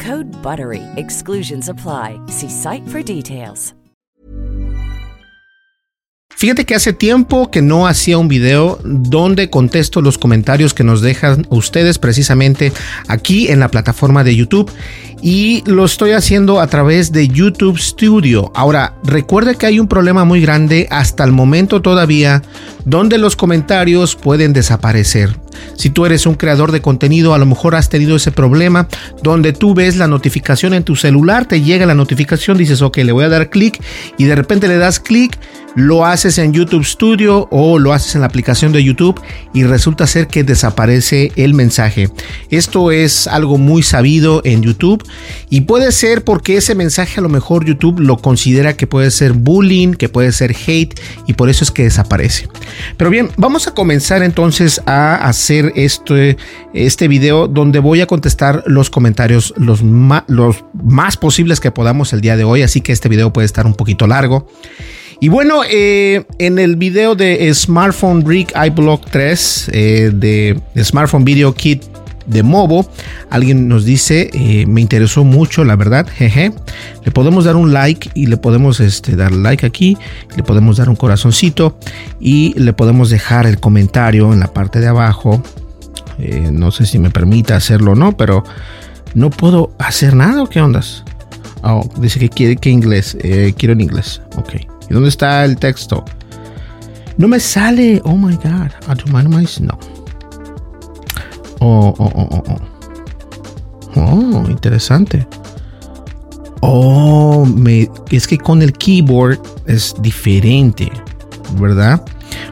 Code 0.00 0.30
BUTTERY. 0.42 0.82
Exclusions 0.96 1.68
apply. 1.68 2.18
See 2.28 2.48
site 2.48 2.86
for 2.88 3.02
details. 3.02 3.74
Fíjate 6.40 6.64
que 6.64 6.74
hace 6.74 6.94
tiempo 6.94 7.50
que 7.50 7.60
no 7.60 7.86
hacía 7.86 8.16
un 8.16 8.26
video 8.26 8.78
donde 8.82 9.50
contesto 9.50 10.00
los 10.00 10.16
comentarios 10.16 10.72
que 10.72 10.84
nos 10.84 11.02
dejan 11.02 11.46
ustedes 11.50 11.98
precisamente 11.98 12.72
aquí 13.08 13.48
en 13.48 13.60
la 13.60 13.68
plataforma 13.68 14.24
de 14.24 14.34
YouTube 14.34 14.72
y 15.22 15.62
lo 15.66 15.84
estoy 15.84 16.12
haciendo 16.12 16.60
a 16.60 16.66
través 16.66 17.12
de 17.12 17.28
YouTube 17.28 17.78
Studio. 17.78 18.50
Ahora, 18.54 18.94
recuerde 19.04 19.56
que 19.56 19.66
hay 19.66 19.78
un 19.78 19.88
problema 19.88 20.24
muy 20.24 20.40
grande 20.40 20.86
hasta 20.90 21.24
el 21.24 21.32
momento 21.32 21.82
todavía 21.82 22.42
donde 22.84 23.18
los 23.18 23.36
comentarios 23.36 24.16
pueden 24.16 24.52
desaparecer. 24.52 25.38
Si 25.74 25.90
tú 25.90 26.06
eres 26.06 26.26
un 26.26 26.34
creador 26.34 26.72
de 26.72 26.80
contenido, 26.80 27.34
a 27.34 27.38
lo 27.38 27.46
mejor 27.46 27.74
has 27.74 27.88
tenido 27.88 28.16
ese 28.16 28.32
problema 28.32 28.88
donde 29.22 29.52
tú 29.52 29.74
ves 29.74 29.96
la 29.96 30.06
notificación 30.06 30.74
en 30.74 30.84
tu 30.84 30.96
celular, 30.96 31.46
te 31.46 31.60
llega 31.60 31.86
la 31.86 31.94
notificación, 31.94 32.56
dices, 32.56 32.82
ok, 32.82 32.98
le 32.98 33.12
voy 33.12 33.24
a 33.24 33.28
dar 33.28 33.50
clic 33.50 33.82
y 34.16 34.24
de 34.24 34.36
repente 34.36 34.68
le 34.68 34.76
das 34.76 35.00
clic, 35.00 35.38
lo 35.74 36.04
haces 36.04 36.38
en 36.38 36.52
YouTube 36.52 36.84
Studio 36.84 37.48
o 37.50 37.78
lo 37.78 37.92
haces 37.92 38.14
en 38.14 38.22
la 38.22 38.26
aplicación 38.26 38.72
de 38.72 38.82
YouTube 38.82 39.20
y 39.54 39.64
resulta 39.64 40.06
ser 40.06 40.26
que 40.26 40.44
desaparece 40.44 41.32
el 41.36 41.54
mensaje. 41.54 42.10
Esto 42.50 42.90
es 42.90 43.26
algo 43.26 43.56
muy 43.58 43.82
sabido 43.82 44.42
en 44.44 44.62
YouTube 44.62 45.04
y 45.48 45.62
puede 45.62 45.92
ser 45.92 46.24
porque 46.24 46.56
ese 46.56 46.74
mensaje 46.74 47.20
a 47.20 47.22
lo 47.22 47.28
mejor 47.28 47.64
YouTube 47.64 48.00
lo 48.00 48.18
considera 48.18 48.76
que 48.76 48.86
puede 48.86 49.10
ser 49.10 49.32
bullying, 49.32 49.94
que 49.94 50.08
puede 50.08 50.32
ser 50.32 50.54
hate 50.66 50.98
y 51.26 51.34
por 51.34 51.48
eso 51.48 51.64
es 51.64 51.70
que 51.70 51.84
desaparece. 51.84 52.48
Pero 52.96 53.10
bien, 53.10 53.30
vamos 53.36 53.66
a 53.66 53.74
comenzar 53.74 54.22
entonces 54.22 54.80
a 54.86 55.16
hacer 55.16 55.72
este, 55.76 56.36
este 56.74 57.08
video 57.08 57.48
donde 57.48 57.78
voy 57.78 58.00
a 58.00 58.06
contestar 58.06 58.62
los 58.66 58.90
comentarios 58.90 59.54
los, 59.56 59.82
los 60.26 60.64
más 60.72 61.16
posibles 61.16 61.60
que 61.60 61.70
podamos 61.70 62.12
el 62.12 62.20
día 62.20 62.36
de 62.36 62.44
hoy, 62.44 62.62
así 62.62 62.80
que 62.80 62.92
este 62.92 63.08
video 63.08 63.32
puede 63.32 63.46
estar 63.46 63.66
un 63.66 63.74
poquito 63.74 64.06
largo. 64.06 64.46
Y 65.22 65.28
bueno, 65.28 65.60
eh, 65.70 66.24
en 66.38 66.58
el 66.58 66.76
video 66.76 67.14
de 67.14 67.52
Smartphone 67.52 68.22
Brick 68.22 68.52
iBlock 68.56 69.10
3 69.10 69.70
eh, 69.70 70.10
de 70.14 70.58
Smartphone 70.82 71.24
Video 71.24 71.54
Kit 71.54 71.82
de 72.30 72.42
Movo. 72.42 72.88
Alguien 73.28 73.68
nos 73.68 73.84
dice, 73.84 74.30
eh, 74.32 74.66
me 74.66 74.80
interesó 74.80 75.24
mucho, 75.24 75.64
la 75.64 75.76
verdad, 75.76 76.06
jeje. 76.08 76.52
Le 77.04 77.10
podemos 77.10 77.44
dar 77.44 77.56
un 77.56 77.72
like 77.72 78.10
y 78.14 78.26
le 78.26 78.36
podemos 78.36 78.80
este, 78.80 79.16
dar 79.16 79.32
like 79.32 79.66
aquí, 79.66 79.98
le 80.36 80.42
podemos 80.42 80.76
dar 80.76 80.88
un 80.88 80.96
corazoncito 80.96 81.78
y 82.20 82.54
le 82.58 82.72
podemos 82.72 83.10
dejar 83.10 83.46
el 83.46 83.58
comentario 83.58 84.32
en 84.32 84.40
la 84.40 84.52
parte 84.52 84.80
de 84.80 84.86
abajo. 84.86 85.42
Eh, 86.18 86.50
no 86.52 86.70
sé 86.70 86.86
si 86.86 86.98
me 86.98 87.10
permite 87.10 87.52
hacerlo 87.52 87.92
o 87.92 87.94
no, 87.94 88.16
pero 88.16 88.44
no 89.14 89.30
puedo 89.30 89.72
hacer 89.78 90.14
nada 90.14 90.42
o 90.42 90.46
qué 90.48 90.60
ondas. 90.60 91.04
Oh, 91.62 91.88
dice 91.98 92.18
que 92.18 92.28
quiere 92.28 92.56
que 92.56 92.70
inglés. 92.70 93.16
Eh, 93.20 93.52
quiero 93.56 93.72
en 93.72 93.80
inglés. 93.80 94.22
Ok. 94.36 94.54
¿Y 94.88 94.94
dónde 94.94 95.08
está 95.08 95.44
el 95.44 95.56
texto? 95.56 96.04
No 97.18 97.28
me 97.28 97.38
sale. 97.38 98.00
Oh 98.04 98.16
my 98.16 98.34
god. 98.36 98.70
No. 99.60 99.99
Oh, 101.60 101.94
oh, 101.96 102.12
oh, 102.14 102.28
oh, 102.30 102.44
oh. 102.48 102.80
Oh, 103.96 104.44
interesante. 104.48 105.26
Oh, 106.60 107.44
me, 107.44 107.90
es 108.10 108.26
que 108.26 108.38
con 108.38 108.62
el 108.62 108.72
keyboard 108.72 109.38
es 109.66 109.94
diferente, 110.00 110.90
¿verdad? 111.58 112.04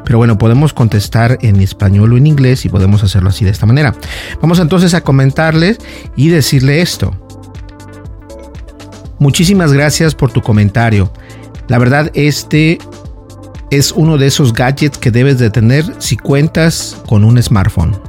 Pero 0.05 0.19
bueno, 0.19 0.39
podemos 0.39 0.73
contestar 0.73 1.39
en 1.43 1.61
español 1.61 2.13
o 2.13 2.17
en 2.17 2.27
inglés 2.27 2.65
y 2.65 2.69
podemos 2.69 3.05
hacerlo 3.05 3.29
así 3.29 3.45
de 3.45 3.51
esta 3.51 3.67
manera. 3.67 3.95
Vamos 4.41 4.59
entonces 4.59 4.95
a 4.95 5.03
comentarles 5.03 5.79
y 6.17 6.29
decirle 6.29 6.81
esto. 6.81 7.15
Muchísimas 9.19 9.73
gracias 9.73 10.15
por 10.15 10.33
tu 10.33 10.41
comentario. 10.43 11.13
La 11.69 11.79
verdad, 11.79 12.11
este 12.15 12.79
es 13.71 13.93
uno 13.93 14.17
de 14.17 14.27
esos 14.29 14.55
gadgets 14.55 14.97
que 14.97 15.11
debes 15.11 15.39
de 15.39 15.51
tener 15.51 15.85
si 15.99 16.17
cuentas 16.17 16.97
con 17.07 17.25
un 17.25 17.43
smartphone. 17.43 18.08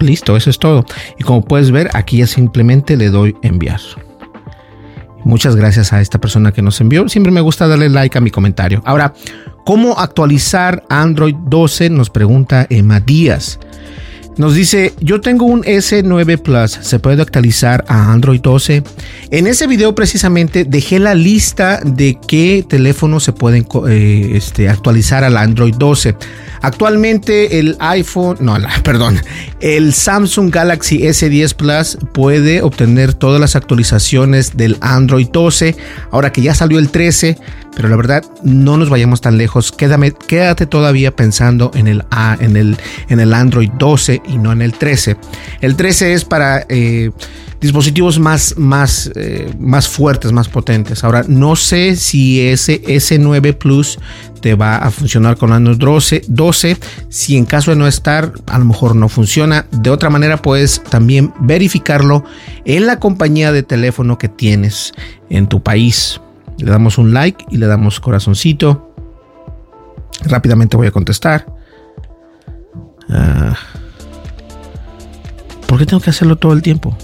Listo, 0.00 0.36
eso 0.36 0.50
es 0.50 0.58
todo. 0.58 0.84
Y 1.18 1.24
como 1.24 1.44
puedes 1.44 1.70
ver, 1.70 1.90
aquí 1.94 2.18
ya 2.18 2.26
simplemente 2.26 2.96
le 2.96 3.10
doy 3.10 3.36
enviar. 3.42 3.80
Muchas 5.24 5.54
gracias 5.54 5.92
a 5.92 6.00
esta 6.00 6.18
persona 6.18 6.52
que 6.52 6.62
nos 6.62 6.80
envió. 6.80 7.08
Siempre 7.08 7.30
me 7.30 7.42
gusta 7.42 7.68
darle 7.68 7.90
like 7.90 8.16
a 8.16 8.20
mi 8.20 8.30
comentario. 8.30 8.82
Ahora, 8.86 9.12
¿cómo 9.66 9.98
actualizar 9.98 10.84
Android 10.88 11.34
12? 11.34 11.90
Nos 11.90 12.08
pregunta 12.08 12.66
Emma 12.70 13.00
Díaz. 13.00 13.60
Nos 14.36 14.54
dice, 14.54 14.94
yo 15.00 15.20
tengo 15.20 15.44
un 15.44 15.62
S9 15.64 16.38
Plus, 16.38 16.78
¿se 16.80 16.98
puede 16.98 17.20
actualizar 17.20 17.84
a 17.88 18.12
Android 18.12 18.40
12? 18.40 18.82
En 19.30 19.46
ese 19.46 19.66
video 19.66 19.94
precisamente 19.94 20.64
dejé 20.64 20.98
la 20.98 21.14
lista 21.14 21.80
de 21.84 22.16
qué 22.26 22.64
teléfonos 22.66 23.24
se 23.24 23.32
pueden 23.32 23.66
eh, 23.88 24.32
este, 24.34 24.68
actualizar 24.68 25.24
al 25.24 25.36
Android 25.36 25.74
12. 25.74 26.14
Actualmente 26.62 27.58
el 27.58 27.76
iPhone, 27.80 28.38
no, 28.40 28.56
perdón, 28.84 29.20
el 29.60 29.92
Samsung 29.92 30.50
Galaxy 30.50 31.00
S10 31.00 31.54
Plus 31.54 31.98
puede 32.12 32.62
obtener 32.62 33.14
todas 33.14 33.40
las 33.40 33.56
actualizaciones 33.56 34.56
del 34.56 34.78
Android 34.80 35.28
12, 35.28 35.76
ahora 36.12 36.32
que 36.32 36.40
ya 36.40 36.54
salió 36.54 36.78
el 36.78 36.90
13, 36.90 37.36
pero 37.74 37.88
la 37.88 37.96
verdad 37.96 38.24
no 38.42 38.76
nos 38.76 38.90
vayamos 38.90 39.20
tan 39.20 39.38
lejos, 39.38 39.72
quédate 39.72 40.66
todavía 40.66 41.14
pensando 41.14 41.70
en 41.74 41.88
el, 41.88 42.04
en, 42.40 42.56
el, 42.56 42.76
en 43.08 43.20
el 43.20 43.32
Android 43.32 43.70
12 43.78 44.19
y 44.26 44.38
no 44.38 44.52
en 44.52 44.62
el 44.62 44.72
13. 44.72 45.16
El 45.60 45.76
13 45.76 46.14
es 46.14 46.24
para... 46.24 46.66
Eh, 46.68 47.10
dispositivos 47.60 48.18
más, 48.18 48.56
más, 48.56 49.10
eh, 49.14 49.52
más 49.58 49.88
fuertes, 49.88 50.32
más 50.32 50.48
potentes. 50.48 51.04
Ahora, 51.04 51.24
no 51.28 51.56
sé 51.56 51.94
si 51.96 52.40
ese 52.40 52.82
S9 52.82 53.56
Plus 53.56 53.98
te 54.40 54.54
va 54.54 54.76
a 54.76 54.90
funcionar 54.90 55.36
con 55.36 55.52
Android 55.52 55.76
12, 55.76 56.22
12. 56.26 56.78
Si 57.10 57.36
en 57.36 57.44
caso 57.44 57.70
de 57.70 57.76
no 57.76 57.86
estar, 57.86 58.32
a 58.46 58.58
lo 58.58 58.64
mejor 58.64 58.96
no 58.96 59.08
funciona. 59.08 59.66
De 59.70 59.90
otra 59.90 60.08
manera, 60.08 60.40
puedes 60.40 60.82
también 60.84 61.34
verificarlo 61.40 62.24
en 62.64 62.86
la 62.86 62.98
compañía 62.98 63.52
de 63.52 63.62
teléfono 63.62 64.16
que 64.16 64.28
tienes 64.28 64.92
en 65.28 65.46
tu 65.46 65.62
país. 65.62 66.20
Le 66.56 66.70
damos 66.70 66.96
un 66.96 67.12
like 67.12 67.44
y 67.50 67.58
le 67.58 67.66
damos 67.66 68.00
corazoncito. 68.00 68.94
Rápidamente 70.22 70.76
voy 70.76 70.86
a 70.86 70.90
contestar. 70.90 71.46
Ah. 73.10 73.56
¿Por 75.70 75.78
qué 75.78 75.86
tengo 75.86 76.02
que 76.02 76.10
hacerlo 76.10 76.34
todo 76.34 76.52
el 76.52 76.62
tiempo? 76.62 76.96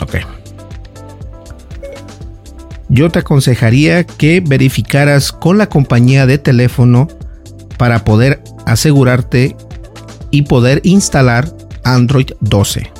Ok. 0.00 0.14
Yo 2.88 3.10
te 3.10 3.18
aconsejaría 3.18 4.04
que 4.04 4.40
verificaras 4.40 5.32
con 5.32 5.58
la 5.58 5.68
compañía 5.68 6.24
de 6.24 6.38
teléfono 6.38 7.08
para 7.76 8.04
poder 8.04 8.42
asegurarte 8.64 9.54
y 10.30 10.42
poder 10.42 10.80
instalar 10.84 11.54
Android 11.84 12.30
12. 12.40 12.90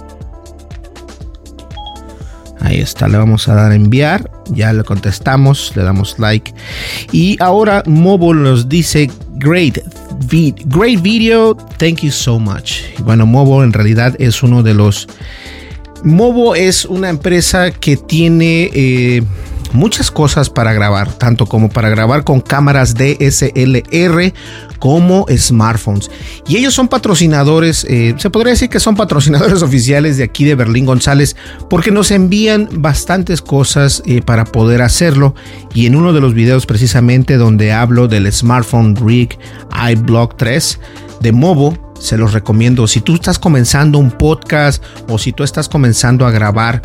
Ahí 2.61 2.81
está, 2.81 3.09
le 3.09 3.17
vamos 3.17 3.49
a 3.49 3.55
dar 3.55 3.73
a 3.73 3.75
enviar, 3.75 4.31
ya 4.51 4.75
le 4.75 4.85
contestamos, 4.85 5.73
le 5.77 5.83
damos 5.83 6.19
like. 6.19 6.53
Y 7.11 7.39
ahora 7.41 7.83
Mobile 7.87 8.43
nos 8.43 8.69
dice, 8.69 9.11
great, 9.37 9.79
great 10.69 11.01
video, 11.01 11.55
thank 11.55 12.01
you 12.03 12.11
so 12.11 12.39
much. 12.39 12.83
Bueno, 13.01 13.27
Movo 13.27 13.63
en 13.63 13.73
realidad 13.73 14.17
es 14.19 14.43
uno 14.43 14.63
de 14.63 14.75
los... 14.75 15.09
Movo 16.03 16.55
es 16.55 16.85
una 16.85 17.09
empresa 17.09 17.71
que 17.71 17.97
tiene... 17.97 18.71
Eh, 18.73 19.23
muchas 19.75 20.11
cosas 20.11 20.51
para 20.51 20.73
grabar, 20.73 21.13
tanto 21.13 21.47
como 21.47 21.69
para 21.69 21.89
grabar 21.89 22.25
con 22.25 22.41
cámaras 22.41 22.95
DSLR 22.95 24.33
como 24.79 25.27
smartphones. 25.37 26.11
Y 26.47 26.57
ellos 26.57 26.75
son 26.75 26.89
patrocinadores, 26.89 27.85
eh, 27.89 28.15
se 28.19 28.31
podría 28.31 28.53
decir 28.53 28.69
que 28.69 28.81
son 28.81 28.97
patrocinadores 28.97 29.63
oficiales 29.63 30.17
de 30.17 30.25
aquí 30.25 30.45
de 30.45 30.55
Berlín 30.55 30.87
González, 30.87 31.37
porque 31.71 31.91
nos 31.91 32.11
envían 32.11 32.69
bastantes 32.73 33.43
cosas 33.43 34.03
eh, 34.07 34.23
para 34.23 34.45
poder 34.45 34.83
hacerlo. 34.83 35.35
Y 35.75 35.87
en 35.87 35.97
uno 35.97 36.13
de 36.13 36.21
los 36.21 36.35
videos 36.35 36.67
precisamente 36.67 37.37
donde 37.37 37.73
hablo 37.73 38.09
del 38.09 38.31
smartphone 38.33 38.97
rig 38.97 39.39
iBlock 39.91 40.37
3 40.37 40.81
de 41.21 41.33
Movo, 41.33 41.86
se 42.07 42.17
los 42.17 42.33
recomiendo. 42.33 42.87
Si 42.87 43.01
tú 43.01 43.15
estás 43.15 43.39
comenzando 43.39 43.99
un 43.99 44.13
podcast 44.13 44.83
o 45.09 45.19
si 45.19 45.33
tú 45.33 45.43
estás 45.43 45.69
comenzando 45.69 46.27
a 46.27 46.31
grabar 46.31 46.83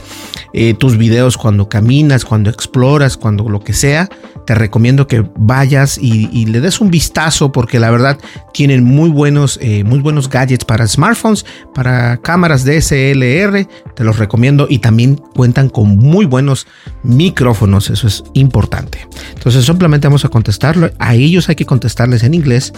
eh, 0.53 0.73
tus 0.73 0.97
videos 0.97 1.37
cuando 1.37 1.69
caminas, 1.69 2.25
cuando 2.25 2.49
exploras, 2.49 3.17
cuando 3.17 3.47
lo 3.47 3.59
que 3.61 3.73
sea, 3.73 4.09
te 4.45 4.55
recomiendo 4.55 5.07
que 5.07 5.23
vayas 5.37 5.97
y, 5.97 6.45
le 6.45 6.59
des 6.59 6.81
un 6.81 6.89
vistazo 6.89 7.51
porque 7.51 7.79
la 7.79 7.91
verdad 7.91 8.17
tienen 8.51 8.83
muy 8.83 9.09
buenos, 9.09 9.59
eh, 9.61 9.83
muy 9.83 9.99
buenos 9.99 10.27
gadgets 10.27 10.65
para 10.65 10.87
smartphones, 10.87 11.45
para 11.73 12.17
cámaras 12.17 12.65
DSLR, 12.65 13.67
te 13.95 14.03
los 14.03 14.17
recomiendo 14.17 14.65
y 14.69 14.79
también 14.79 15.15
cuentan 15.15 15.69
con 15.69 15.97
muy 15.97 16.25
buenos 16.25 16.67
micrófonos, 17.03 17.89
eso 17.89 18.07
es 18.07 18.23
importante. 18.33 19.07
Entonces 19.33 19.65
simplemente 19.65 20.07
vamos 20.07 20.25
a 20.25 20.29
contestarlo, 20.29 20.89
a 20.97 21.13
ellos 21.13 21.47
hay 21.47 21.55
que 21.55 21.65
contestarles 21.65 22.23
en 22.23 22.33
inglés 22.33 22.73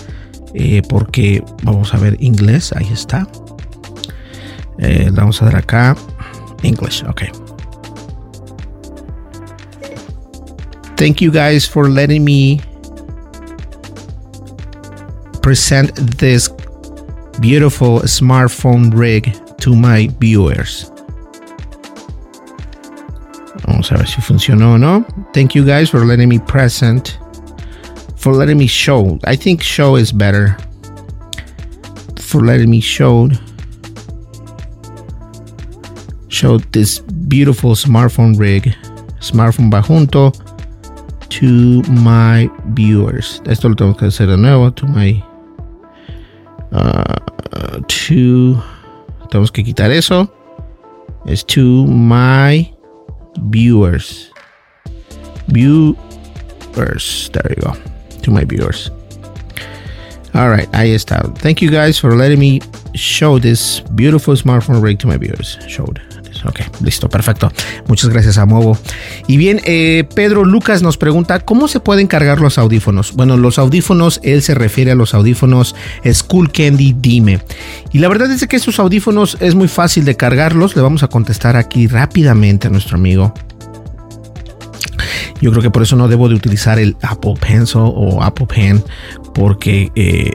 eh, 0.53 0.81
porque 0.87 1.43
vamos 1.63 1.93
a 1.93 1.97
ver 1.97 2.17
inglés, 2.19 2.73
ahí 2.73 2.87
está. 2.91 3.27
Eh, 4.79 5.09
vamos 5.11 5.41
a 5.41 5.45
dar 5.45 5.55
acá 5.55 5.95
English, 6.63 7.03
ok. 7.03 7.23
Thank 10.95 11.21
you 11.21 11.31
guys 11.31 11.67
for 11.67 11.89
letting 11.89 12.23
me 12.23 12.61
present 15.41 15.93
this 16.17 16.49
beautiful 17.41 17.99
smartphone 18.01 18.91
rig 18.93 19.35
to 19.57 19.75
my 19.75 20.09
viewers. 20.19 20.89
Vamos 23.65 23.91
a 23.91 23.97
ver 23.97 24.07
si 24.07 24.21
funcionó 24.21 24.73
o 24.73 24.77
no. 24.77 25.05
Thank 25.33 25.55
you 25.55 25.65
guys 25.65 25.89
for 25.89 26.05
letting 26.05 26.29
me 26.29 26.39
present 26.39 27.17
for 28.23 28.33
letting 28.33 28.57
me 28.57 28.67
show. 28.67 29.19
I 29.25 29.35
think 29.35 29.61
show 29.61 29.97
is 29.97 30.13
better. 30.13 30.55
For 32.21 32.39
letting 32.39 32.69
me 32.69 32.79
show 32.79 33.29
show 36.29 36.57
this 36.71 36.99
beautiful 37.27 37.75
smartphone 37.75 38.39
rig, 38.39 38.73
smartphone 39.19 39.69
bajunto 39.69 40.31
to 41.29 41.81
my 41.91 42.49
viewers. 42.69 43.41
Esto 43.45 43.67
lo 43.67 43.75
tengo 43.75 43.93
que 43.93 44.07
hacer 44.07 44.27
de 44.27 44.37
nuevo 44.37 44.73
to 44.73 44.87
my 44.87 45.21
uh, 46.71 47.81
to 47.87 48.55
tenemos 49.27 49.51
que 49.51 49.65
quitar 49.65 49.91
eso. 49.91 50.31
Es 51.27 51.43
to 51.43 51.85
my 51.87 52.73
viewers. 53.49 54.31
Viewers. 55.49 57.29
There 57.29 57.53
you 57.55 57.61
go 57.61 57.92
to 58.23 58.31
my 58.31 58.45
viewers. 58.45 58.91
All 60.33 60.49
right, 60.49 60.67
ahí 60.73 60.91
está. 60.91 61.21
Thank 61.41 61.61
you 61.61 61.69
guys 61.69 61.99
for 61.99 62.15
letting 62.15 62.39
me 62.39 62.59
show 62.95 63.39
this 63.39 63.83
beautiful 63.95 64.35
smartphone 64.35 64.81
rig 64.81 64.97
to 64.99 65.07
my 65.07 65.17
viewers. 65.17 65.59
Showed. 65.67 66.01
Ok, 66.45 66.59
listo, 66.81 67.07
perfecto. 67.09 67.51
Muchas 67.87 68.09
gracias 68.09 68.37
a 68.37 68.45
Movo. 68.45 68.77
Y 69.27 69.37
bien, 69.37 69.61
eh, 69.63 70.03
Pedro 70.15 70.43
Lucas 70.43 70.81
nos 70.81 70.97
pregunta, 70.97 71.39
¿cómo 71.39 71.67
se 71.67 71.79
pueden 71.79 72.07
cargar 72.07 72.41
los 72.41 72.57
audífonos? 72.57 73.13
Bueno, 73.13 73.37
los 73.37 73.59
audífonos, 73.59 74.19
él 74.23 74.41
se 74.41 74.53
refiere 74.53 74.91
a 74.91 74.95
los 74.95 75.13
audífonos 75.13 75.75
School 76.11 76.51
Candy 76.51 76.95
Dime. 76.99 77.39
Y 77.91 77.99
la 77.99 78.09
verdad 78.09 78.31
es 78.31 78.45
que 78.47 78.55
estos 78.55 78.79
audífonos 78.79 79.37
es 79.39 79.55
muy 79.55 79.67
fácil 79.67 80.03
de 80.05 80.15
cargarlos. 80.15 80.75
Le 80.75 80.81
vamos 80.81 81.03
a 81.03 81.07
contestar 81.07 81.55
aquí 81.55 81.87
rápidamente 81.87 82.67
a 82.67 82.71
nuestro 82.71 82.97
amigo. 82.97 83.33
Yo 85.43 85.51
creo 85.51 85.61
que 85.61 85.69
por 85.69 85.83
eso 85.83 85.97
no 85.97 86.07
debo 86.07 86.29
de 86.29 86.35
utilizar 86.35 86.79
el 86.79 86.95
Apple 87.01 87.33
Pencil 87.37 87.81
o 87.83 88.23
Apple 88.23 88.45
Pen 88.45 88.81
porque 89.33 89.91
eh, 89.93 90.31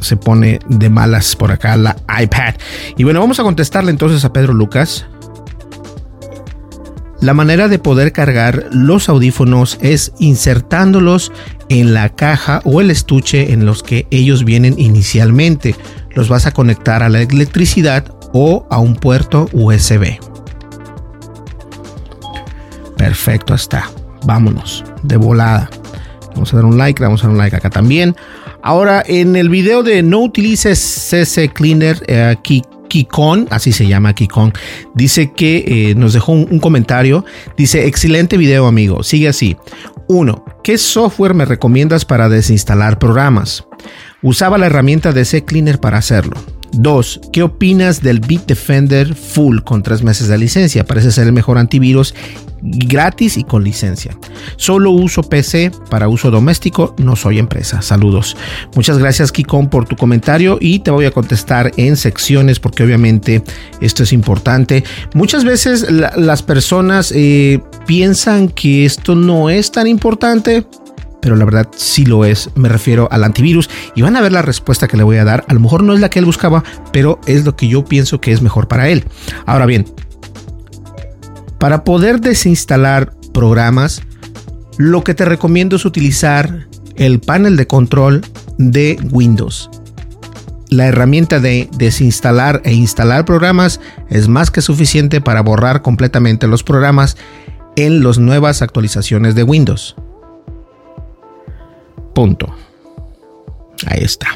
se 0.00 0.16
pone 0.16 0.60
de 0.68 0.88
malas 0.90 1.34
por 1.34 1.50
acá 1.50 1.76
la 1.76 1.96
iPad. 2.22 2.54
Y 2.96 3.02
bueno, 3.02 3.18
vamos 3.18 3.40
a 3.40 3.42
contestarle 3.42 3.90
entonces 3.90 4.24
a 4.24 4.32
Pedro 4.32 4.54
Lucas. 4.54 5.06
La 7.20 7.34
manera 7.34 7.66
de 7.66 7.80
poder 7.80 8.12
cargar 8.12 8.66
los 8.70 9.08
audífonos 9.08 9.76
es 9.82 10.12
insertándolos 10.20 11.32
en 11.68 11.92
la 11.92 12.10
caja 12.10 12.60
o 12.64 12.80
el 12.80 12.92
estuche 12.92 13.52
en 13.52 13.66
los 13.66 13.82
que 13.82 14.06
ellos 14.12 14.44
vienen 14.44 14.76
inicialmente. 14.78 15.74
Los 16.14 16.28
vas 16.28 16.46
a 16.46 16.52
conectar 16.52 17.02
a 17.02 17.08
la 17.08 17.22
electricidad 17.22 18.04
o 18.32 18.68
a 18.70 18.78
un 18.78 18.94
puerto 18.94 19.48
USB. 19.52 20.20
Perfecto, 22.96 23.54
está 23.54 23.90
vámonos, 24.24 24.84
de 25.02 25.16
volada. 25.16 25.70
Vamos 26.34 26.52
a 26.52 26.56
dar 26.56 26.64
un 26.64 26.76
like, 26.76 27.02
vamos 27.02 27.22
a 27.22 27.26
dar 27.26 27.32
un 27.32 27.38
like 27.38 27.56
acá 27.56 27.70
también. 27.70 28.16
Ahora, 28.62 29.02
en 29.06 29.36
el 29.36 29.48
video 29.48 29.82
de 29.82 30.02
no 30.02 30.20
utilices 30.20 30.78
CC 30.78 31.52
Cleaner, 31.52 32.02
eh, 32.08 32.36
Kikon, 32.88 33.46
así 33.50 33.72
se 33.72 33.86
llama 33.86 34.14
Kikon, 34.14 34.52
dice 34.94 35.32
que 35.32 35.64
eh, 35.66 35.94
nos 35.94 36.12
dejó 36.12 36.32
un, 36.32 36.58
comentario. 36.58 37.24
Dice: 37.56 37.86
Excelente 37.86 38.36
video, 38.36 38.66
amigo. 38.66 39.02
Sigue 39.02 39.28
así. 39.28 39.56
1. 40.08 40.44
¿Qué 40.62 40.78
software 40.78 41.34
me 41.34 41.44
recomiendas 41.44 42.04
para 42.04 42.28
desinstalar 42.28 42.98
programas? 42.98 43.64
Usaba 44.22 44.58
la 44.58 44.66
herramienta 44.66 45.12
de 45.12 45.24
C 45.24 45.44
Cleaner 45.44 45.80
para 45.80 45.98
hacerlo. 45.98 46.36
2. 46.76 47.20
¿Qué 47.32 47.42
opinas 47.42 48.02
del 48.02 48.20
Bitdefender 48.20 49.14
Full 49.14 49.60
con 49.60 49.82
3 49.82 50.02
meses 50.02 50.28
de 50.28 50.38
licencia? 50.38 50.84
Parece 50.84 51.10
ser 51.12 51.26
el 51.26 51.32
mejor 51.32 51.58
antivirus 51.58 52.14
gratis 52.64 53.36
y 53.36 53.44
con 53.44 53.62
licencia. 53.62 54.16
Solo 54.56 54.90
uso 54.90 55.22
PC 55.22 55.70
para 55.90 56.08
uso 56.08 56.30
doméstico, 56.30 56.94
no 56.98 57.14
soy 57.16 57.38
empresa. 57.38 57.82
Saludos. 57.82 58.36
Muchas 58.74 58.98
gracias 58.98 59.32
Kikon 59.32 59.68
por 59.68 59.86
tu 59.86 59.96
comentario 59.96 60.58
y 60.60 60.78
te 60.78 60.90
voy 60.90 61.04
a 61.04 61.10
contestar 61.10 61.72
en 61.76 61.96
secciones 61.96 62.58
porque 62.58 62.82
obviamente 62.82 63.42
esto 63.80 64.02
es 64.02 64.12
importante. 64.12 64.84
Muchas 65.12 65.44
veces 65.44 65.86
las 65.90 66.42
personas 66.42 67.12
eh, 67.14 67.60
piensan 67.86 68.48
que 68.48 68.86
esto 68.86 69.14
no 69.14 69.50
es 69.50 69.70
tan 69.70 69.86
importante 69.86 70.64
pero 71.24 71.36
la 71.36 71.46
verdad 71.46 71.68
sí 71.74 72.04
lo 72.04 72.26
es. 72.26 72.50
Me 72.54 72.68
refiero 72.68 73.08
al 73.10 73.24
antivirus 73.24 73.70
y 73.94 74.02
van 74.02 74.14
a 74.14 74.20
ver 74.20 74.30
la 74.30 74.42
respuesta 74.42 74.86
que 74.86 74.98
le 74.98 75.04
voy 75.04 75.16
a 75.16 75.24
dar. 75.24 75.46
A 75.48 75.54
lo 75.54 75.60
mejor 75.60 75.82
no 75.82 75.94
es 75.94 76.00
la 76.00 76.10
que 76.10 76.18
él 76.18 76.26
buscaba, 76.26 76.62
pero 76.92 77.18
es 77.26 77.46
lo 77.46 77.56
que 77.56 77.66
yo 77.66 77.82
pienso 77.82 78.20
que 78.20 78.30
es 78.30 78.42
mejor 78.42 78.68
para 78.68 78.90
él. 78.90 79.06
Ahora 79.46 79.64
bien, 79.64 79.86
para 81.58 81.82
poder 81.82 82.20
desinstalar 82.20 83.14
programas, 83.32 84.02
lo 84.76 85.02
que 85.02 85.14
te 85.14 85.24
recomiendo 85.24 85.76
es 85.76 85.86
utilizar 85.86 86.68
el 86.94 87.20
panel 87.20 87.56
de 87.56 87.66
control 87.66 88.20
de 88.58 88.98
Windows. 89.10 89.70
La 90.68 90.88
herramienta 90.88 91.40
de 91.40 91.70
desinstalar 91.78 92.60
e 92.66 92.74
instalar 92.74 93.24
programas 93.24 93.80
es 94.10 94.28
más 94.28 94.50
que 94.50 94.60
suficiente 94.60 95.22
para 95.22 95.40
borrar 95.40 95.80
completamente 95.80 96.48
los 96.48 96.62
programas 96.62 97.16
en 97.76 98.04
las 98.04 98.18
nuevas 98.18 98.60
actualizaciones 98.60 99.34
de 99.34 99.42
Windows. 99.42 99.96
Punto. 102.14 102.54
Ahí 103.86 104.02
está. 104.02 104.28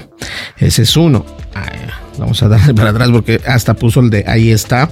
Ese 0.59 0.83
es 0.83 0.97
uno. 0.97 1.25
Vamos 2.19 2.43
a 2.43 2.49
darle 2.49 2.75
para 2.75 2.91
atrás 2.91 3.09
porque 3.11 3.41
hasta 3.47 3.75
puso 3.75 4.01
el 4.01 4.11
de 4.11 4.25
ahí 4.27 4.51
está. 4.51 4.91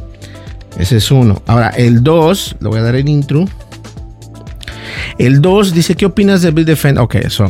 Ese 0.78 0.98
es 0.98 1.10
uno. 1.10 1.42
Ahora, 1.46 1.70
el 1.70 2.02
2, 2.02 2.56
le 2.60 2.68
voy 2.68 2.78
a 2.78 2.82
dar 2.82 2.94
el 2.94 3.08
intro. 3.08 3.46
El 5.18 5.40
2 5.40 5.72
dice, 5.72 5.94
¿qué 5.94 6.06
opinas 6.06 6.42
de 6.42 6.50
Build 6.50 6.68
Defend? 6.68 6.98
Ok, 6.98 7.16
eso. 7.16 7.48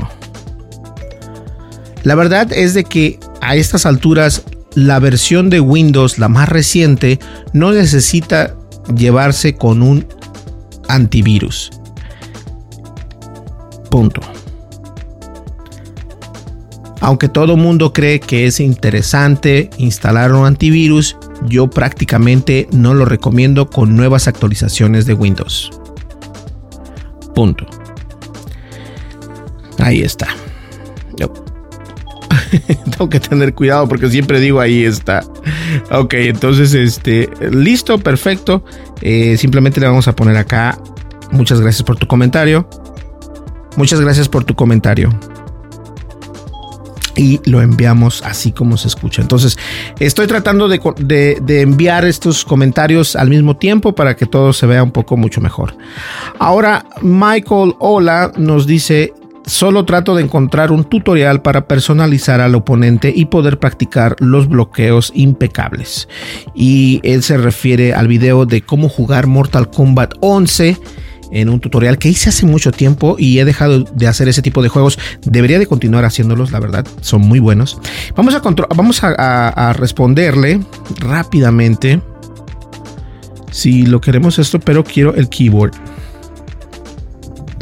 La 2.05 2.15
verdad 2.15 2.53
es 2.53 2.75
de 2.75 2.85
que 2.85 3.19
a 3.41 3.57
estas 3.57 3.85
alturas 3.85 4.45
la 4.75 4.99
versión 5.01 5.51
de 5.51 5.59
Windows, 5.59 6.19
la 6.19 6.29
más 6.29 6.49
reciente, 6.49 7.19
no 7.53 7.73
necesita 7.73 8.55
llevarse 8.95 9.57
con 9.57 9.83
un 9.83 10.07
antivirus. 10.89 11.71
Punto. 13.91 14.21
Aunque 17.01 17.29
todo 17.29 17.57
mundo 17.57 17.93
cree 17.93 18.21
que 18.21 18.47
es 18.47 18.59
interesante 18.61 19.71
instalar 19.79 20.33
un 20.33 20.47
antivirus, 20.47 21.17
yo 21.47 21.69
prácticamente 21.69 22.69
no 22.73 22.95
lo 22.95 23.05
recomiendo 23.05 23.69
con 23.69 23.97
nuevas 23.97 24.29
actualizaciones 24.29 25.07
de 25.07 25.15
Windows. 25.15 25.71
Punto. 27.35 27.67
Ahí 29.79 30.01
está. 30.03 30.29
Tengo 32.91 33.09
que 33.09 33.21
tener 33.21 33.55
cuidado 33.55 33.89
porque 33.89 34.09
siempre 34.09 34.41
digo 34.41 34.61
ahí 34.61 34.85
está. 34.85 35.23
Ok, 35.91 36.15
entonces, 36.15 36.75
este, 36.75 37.29
listo, 37.51 37.99
perfecto. 37.99 38.65
Eh, 39.01 39.37
simplemente 39.37 39.81
le 39.81 39.87
vamos 39.87 40.09
a 40.09 40.15
poner 40.15 40.37
acá. 40.37 40.79
Muchas 41.31 41.61
gracias 41.61 41.83
por 41.83 41.97
tu 41.97 42.07
comentario. 42.07 42.69
Muchas 43.77 44.01
gracias 44.01 44.29
por 44.29 44.45
tu 44.45 44.55
comentario 44.55 45.11
y 47.17 47.41
lo 47.45 47.63
enviamos 47.63 48.23
así 48.23 48.53
como 48.53 48.77
se 48.77 48.89
escucha. 48.89 49.23
Entonces, 49.23 49.59
estoy 49.99 50.27
tratando 50.27 50.69
de, 50.69 51.61
enviar 51.61 52.05
estos 52.05 52.45
comentarios 52.45 53.17
al 53.17 53.31
mismo 53.31 53.57
tiempo 53.57 53.95
para 53.95 54.17
que 54.17 54.27
todo 54.27 54.53
se 54.53 54.67
vea 54.67 54.83
un 54.83 54.91
poco 54.91 55.17
mucho 55.17 55.41
mejor. 55.41 55.77
Ahora, 56.39 56.85
Michael 57.03 57.75
Hola 57.79 58.33
nos 58.37 58.67
dice, 58.67 59.15
solo 59.47 59.85
trato 59.85 60.15
de 60.15 60.23
encontrar 60.23 60.73
un 60.73 60.85
tutorial 60.85 61.43
para 61.43 61.67
personalizar 61.67 62.41
al 62.41 62.55
oponente 62.55 63.13
y 63.15 63.27
poder 63.27 63.59
practicar 63.59 64.17
los 64.19 64.49
bloqueos 64.49 65.13
impecables. 65.15 66.09
Y 66.55 67.01
él 67.03 67.23
se 67.23 67.37
refiere 67.39 67.95
al 67.95 68.09
video 68.09 68.47
de 68.47 68.63
cómo 68.63 68.89
jugar 68.89 69.27
Mortal 69.27 69.71
Kombat 69.71 70.15
11 70.21 70.77
en 71.31 71.49
un 71.49 71.61
tutorial 71.61 71.99
que 71.99 72.09
hice 72.09 72.29
hace 72.29 72.47
mucho 72.47 72.73
tiempo 72.73 73.17
y 73.19 73.39
he 73.39 73.45
dejado 73.45 73.81
de 73.81 74.07
hacer 74.07 74.29
ese 74.29 74.43
tipo 74.43 74.63
de 74.63 74.69
juegos. 74.69 74.99
Debería 75.23 75.59
de 75.59 75.67
continuar 75.67 76.05
haciéndolos, 76.05 76.53
la 76.53 76.61
verdad, 76.61 76.87
son 77.01 77.23
muy 77.23 77.39
buenos. 77.39 77.79
Vamos 78.15 78.35
a, 78.35 78.41
vamos 78.75 79.01
a, 79.03 79.73
responderle 79.75 80.61
rápidamente. 80.99 82.01
Si 83.51 83.87
lo 83.87 84.01
queremos 84.01 84.39
esto, 84.39 84.61
pero 84.61 84.85
quiero 84.85 85.15
el 85.15 85.29
keyboard. 85.29 85.73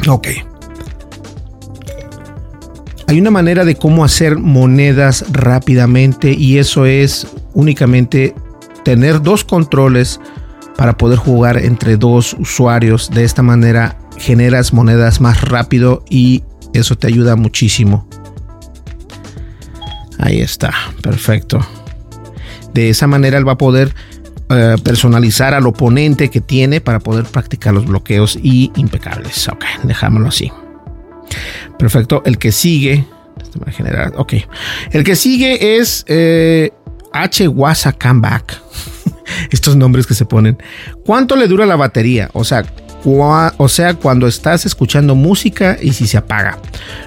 Ok. 0.07 0.27
Hay 3.07 3.19
una 3.19 3.31
manera 3.31 3.65
de 3.65 3.75
cómo 3.75 4.03
hacer 4.03 4.37
monedas 4.37 5.25
rápidamente 5.31 6.31
y 6.33 6.57
eso 6.57 6.85
es 6.85 7.27
únicamente 7.53 8.33
tener 8.83 9.21
dos 9.21 9.43
controles 9.43 10.19
para 10.77 10.97
poder 10.97 11.17
jugar 11.17 11.57
entre 11.57 11.97
dos 11.97 12.35
usuarios. 12.39 13.09
De 13.11 13.23
esta 13.23 13.41
manera 13.41 13.97
generas 14.17 14.73
monedas 14.73 15.21
más 15.21 15.41
rápido 15.41 16.03
y 16.09 16.43
eso 16.73 16.97
te 16.97 17.07
ayuda 17.07 17.35
muchísimo. 17.35 18.07
Ahí 20.19 20.39
está, 20.39 20.73
perfecto. 21.01 21.65
De 22.73 22.89
esa 22.89 23.07
manera 23.07 23.37
él 23.37 23.47
va 23.47 23.53
a 23.53 23.57
poder 23.57 23.93
eh, 24.49 24.75
personalizar 24.83 25.53
al 25.53 25.65
oponente 25.67 26.29
que 26.29 26.41
tiene 26.41 26.81
para 26.81 26.99
poder 26.99 27.25
practicar 27.25 27.73
los 27.73 27.85
bloqueos 27.85 28.37
y 28.41 28.71
impecables. 28.75 29.47
Ok, 29.47 29.63
dejámoslo 29.83 30.29
así. 30.29 30.51
Perfecto. 31.77 32.21
El 32.25 32.37
que 32.37 32.51
sigue. 32.51 33.05
Generar, 33.71 34.13
ok. 34.17 34.33
El 34.91 35.03
que 35.03 35.15
sigue 35.15 35.77
es 35.77 36.03
eh, 36.07 36.71
H. 37.13 37.47
Wasa 37.47 37.93
Comeback 37.93 38.61
estos 39.51 39.75
nombres 39.75 40.07
que 40.07 40.13
se 40.13 40.25
ponen. 40.25 40.57
¿Cuánto 41.05 41.35
le 41.35 41.47
dura 41.47 41.65
la 41.65 41.75
batería? 41.75 42.29
O 42.33 42.43
sea, 42.43 42.65
o 43.05 43.69
sea, 43.69 43.93
cuando 43.93 44.27
estás 44.27 44.65
escuchando 44.65 45.15
música 45.15 45.77
y 45.81 45.93
si 45.93 46.07
se 46.07 46.17
apaga. 46.17 46.57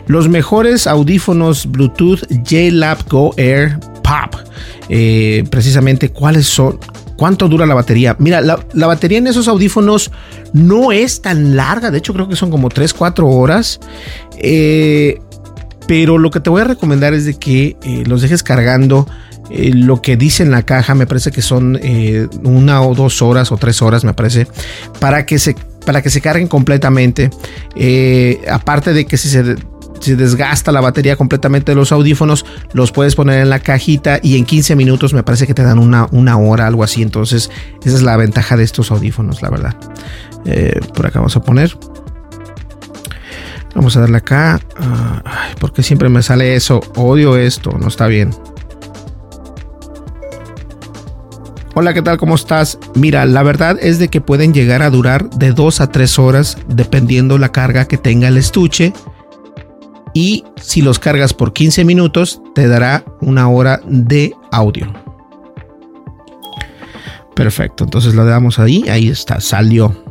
Los 0.07 0.29
mejores 0.29 0.87
audífonos 0.87 1.67
Bluetooth 1.67 2.21
JLab 2.45 3.09
Go 3.09 3.35
Air 3.37 3.79
Pop. 4.03 4.41
Eh, 4.89 5.45
precisamente, 5.51 6.11
¿cuáles 6.11 6.47
son? 6.47 6.79
¿Cuánto 7.17 7.49
dura 7.49 7.67
la 7.67 7.75
batería? 7.75 8.15
Mira, 8.21 8.41
la, 8.41 8.87
batería 8.87 9.19
en 9.19 9.27
esos 9.27 9.49
audífonos 9.49 10.13
no 10.53 10.93
es 10.93 11.21
tan 11.21 11.57
larga. 11.57 11.91
De 11.91 11.99
hecho, 11.99 12.15
creo 12.15 12.29
que 12.29 12.37
son 12.37 12.51
como 12.51 12.69
3-4 12.69 13.25
horas. 13.25 13.81
Eh, 14.37 15.19
pero 15.89 16.17
lo 16.19 16.31
que 16.31 16.39
te 16.39 16.49
voy 16.49 16.61
a 16.61 16.65
recomendar 16.65 17.15
es 17.15 17.25
de 17.25 17.35
que 17.35 17.77
eh, 17.83 18.05
los 18.07 18.23
dejes 18.23 18.45
cargando 18.45 19.09
eh, 19.51 19.73
lo 19.75 20.03
que 20.03 20.17
dice 20.17 20.43
en 20.43 20.51
la 20.51 20.63
caja 20.63 20.95
me 20.95 21.07
parece 21.07 21.31
que 21.31 21.43
son 21.43 21.79
eh, 21.83 22.29
una 22.43 22.83
o 22.83 22.95
dos 22.95 23.23
horas 23.23 23.51
o 23.53 23.57
tres 23.57 23.81
horas 23.83 24.05
me 24.05 24.15
parece 24.15 24.47
para 25.01 25.25
que 25.27 25.39
se 25.39 25.57
para 25.87 26.03
que 26.03 26.11
se 26.11 26.21
carguen 26.21 26.49
completamente 26.49 27.31
eh, 27.75 28.41
aparte 28.51 28.93
de 28.93 29.07
que 29.07 29.17
si 29.17 29.29
se, 29.29 29.57
desgasta 30.15 30.71
la 30.71 30.81
batería 30.81 31.17
completamente 31.17 31.73
de 31.73 31.77
los 31.77 31.91
audífonos 31.91 32.45
los 32.73 32.93
puedes 32.93 33.17
poner 33.17 33.41
en 33.41 33.51
la 33.51 33.59
cajita 33.59 34.21
y 34.23 34.37
en 34.37 34.45
15 34.45 34.77
minutos 34.77 35.13
me 35.13 35.23
parece 35.23 35.47
que 35.47 35.55
te 35.55 35.63
dan 35.63 35.79
una, 35.79 36.07
una 36.13 36.37
hora 36.37 36.67
algo 36.67 36.85
así 36.85 37.03
entonces 37.03 37.51
esa 37.85 37.97
es 37.97 38.03
la 38.03 38.17
ventaja 38.17 38.57
de 38.57 38.65
estos 38.65 38.91
audífonos 38.91 39.43
la 39.43 39.51
verdad 39.51 39.75
por 40.95 41.07
acá 41.07 41.19
vamos 41.19 41.37
a 41.37 41.43
poner 41.43 41.77
Vamos 43.75 43.97
a 43.97 44.01
darle 44.01 44.17
acá. 44.17 44.61
Ah, 44.77 45.23
porque 45.61 45.83
siempre 45.83 46.09
me 46.09 46.23
sale 46.23 46.57
eso. 46.57 46.81
Odio 46.97 47.37
esto. 47.37 47.77
No 47.79 47.87
está 47.87 48.09
bien. 48.09 48.31
Hola, 51.75 51.93
¿qué 51.95 52.03
tal? 52.03 52.17
¿Cómo 52.17 52.35
estás? 52.35 52.79
Mira, 52.95 53.25
la 53.27 53.43
verdad 53.43 53.79
es 53.81 53.99
de 53.99 54.09
que 54.09 54.21
pueden 54.21 54.55
llegar 54.55 54.83
a 54.83 54.91
durar 54.91 55.29
de 55.31 55.53
2 55.53 55.81
a 55.81 55.91
3 55.93 56.19
horas 56.19 56.57
dependiendo 56.67 57.39
la 57.39 57.53
carga 57.53 57.87
que 57.87 57.99
tenga 57.99 58.29
el 58.29 58.37
estuche. 58.37 58.93
Y 60.15 60.45
si 60.57 60.81
los 60.83 60.99
cargas 60.99 61.35
por 61.35 61.53
15 61.53 61.85
minutos, 61.85 62.41
te 62.55 62.67
dará 62.67 63.05
una 63.21 63.49
hora 63.49 63.81
de 63.87 64.35
audio. 64.51 64.93
Perfecto, 67.37 67.85
entonces 67.85 68.15
lo 68.15 68.25
damos 68.25 68.59
ahí, 68.59 68.85
ahí 68.89 69.09
está, 69.09 69.41
salió. 69.41 70.08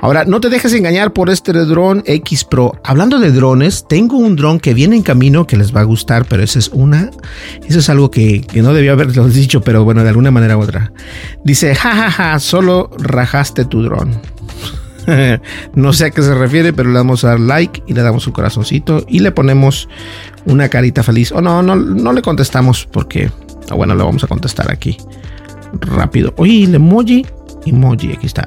Ahora, 0.00 0.24
no 0.24 0.40
te 0.40 0.48
dejes 0.48 0.72
engañar 0.72 1.12
por 1.12 1.30
este 1.30 1.52
dron 1.52 2.02
X 2.06 2.44
Pro. 2.44 2.80
Hablando 2.84 3.18
de 3.18 3.32
drones, 3.32 3.86
tengo 3.88 4.16
un 4.16 4.36
dron 4.36 4.60
que 4.60 4.74
viene 4.74 4.96
en 4.96 5.02
camino 5.02 5.46
que 5.46 5.56
les 5.56 5.74
va 5.74 5.80
a 5.80 5.84
gustar, 5.84 6.26
pero 6.26 6.42
eso 6.42 6.58
es 6.58 6.68
una, 6.68 7.10
eso 7.66 7.78
es 7.78 7.88
algo 7.88 8.10
que, 8.10 8.46
no 8.54 8.74
debía 8.74 8.92
haberlo 8.92 9.28
dicho, 9.28 9.60
pero 9.60 9.84
bueno, 9.84 10.02
de 10.02 10.10
alguna 10.10 10.30
manera 10.30 10.56
u 10.56 10.60
otra. 10.60 10.92
Dice, 11.44 11.74
jajaja, 11.74 12.10
ja, 12.10 12.32
ja, 12.32 12.38
solo 12.38 12.90
rajaste 12.98 13.64
tu 13.64 13.82
dron. 13.82 14.20
no 15.74 15.92
sé 15.92 16.06
a 16.06 16.10
qué 16.10 16.22
se 16.22 16.34
refiere, 16.34 16.72
pero 16.72 16.90
le 16.90 16.96
damos 16.96 17.24
a 17.24 17.28
dar 17.28 17.40
like 17.40 17.82
y 17.86 17.94
le 17.94 18.02
damos 18.02 18.26
un 18.26 18.32
corazoncito 18.32 19.04
y 19.08 19.20
le 19.20 19.32
ponemos 19.32 19.88
una 20.46 20.68
carita 20.68 21.02
feliz. 21.02 21.32
O 21.32 21.40
no, 21.40 21.62
no, 21.62 21.76
no 21.76 22.12
le 22.12 22.22
contestamos 22.22 22.88
porque, 22.90 23.30
ah, 23.70 23.74
bueno, 23.74 23.94
le 23.94 24.02
vamos 24.02 24.24
a 24.24 24.26
contestar 24.26 24.70
aquí 24.70 24.96
rápido. 25.80 26.32
Oye, 26.36 26.64
el 26.64 26.74
emoji, 26.74 27.26
emoji, 27.66 28.12
aquí 28.12 28.26
está. 28.26 28.46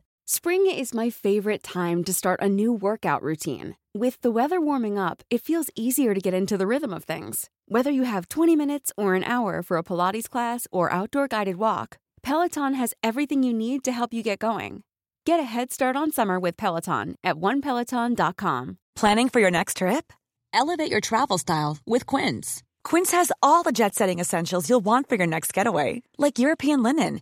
Spring 0.25 0.65
is 0.69 0.93
my 0.93 1.09
favorite 1.09 1.63
time 1.63 2.03
to 2.03 2.13
start 2.13 2.39
a 2.41 2.47
new 2.47 2.71
workout 2.71 3.21
routine. 3.21 3.75
With 3.93 4.21
the 4.21 4.31
weather 4.31 4.61
warming 4.61 4.97
up, 4.97 5.23
it 5.29 5.41
feels 5.41 5.69
easier 5.75 6.13
to 6.13 6.21
get 6.21 6.33
into 6.33 6.57
the 6.57 6.67
rhythm 6.67 6.93
of 6.93 7.03
things. 7.03 7.49
Whether 7.67 7.91
you 7.91 8.03
have 8.03 8.29
20 8.29 8.55
minutes 8.55 8.93
or 8.95 9.15
an 9.15 9.23
hour 9.23 9.61
for 9.61 9.77
a 9.77 9.83
Pilates 9.83 10.29
class 10.29 10.67
or 10.71 10.93
outdoor 10.93 11.27
guided 11.27 11.57
walk, 11.57 11.97
Peloton 12.23 12.75
has 12.75 12.93
everything 13.03 13.43
you 13.43 13.53
need 13.53 13.83
to 13.83 13.91
help 13.91 14.13
you 14.13 14.23
get 14.23 14.39
going. 14.39 14.83
Get 15.25 15.39
a 15.39 15.43
head 15.43 15.71
start 15.71 15.95
on 15.95 16.11
summer 16.11 16.39
with 16.39 16.55
Peloton 16.55 17.15
at 17.23 17.35
onepeloton.com. 17.35 18.77
Planning 18.95 19.29
for 19.29 19.39
your 19.39 19.51
next 19.51 19.77
trip? 19.77 20.13
Elevate 20.53 20.91
your 20.91 21.01
travel 21.01 21.37
style 21.37 21.77
with 21.85 22.05
Quince. 22.05 22.63
Quince 22.83 23.11
has 23.11 23.31
all 23.41 23.63
the 23.63 23.71
jet 23.71 23.95
setting 23.95 24.19
essentials 24.19 24.69
you'll 24.69 24.79
want 24.79 25.09
for 25.09 25.15
your 25.15 25.27
next 25.27 25.53
getaway, 25.53 26.03
like 26.17 26.39
European 26.39 26.83
linen 26.83 27.21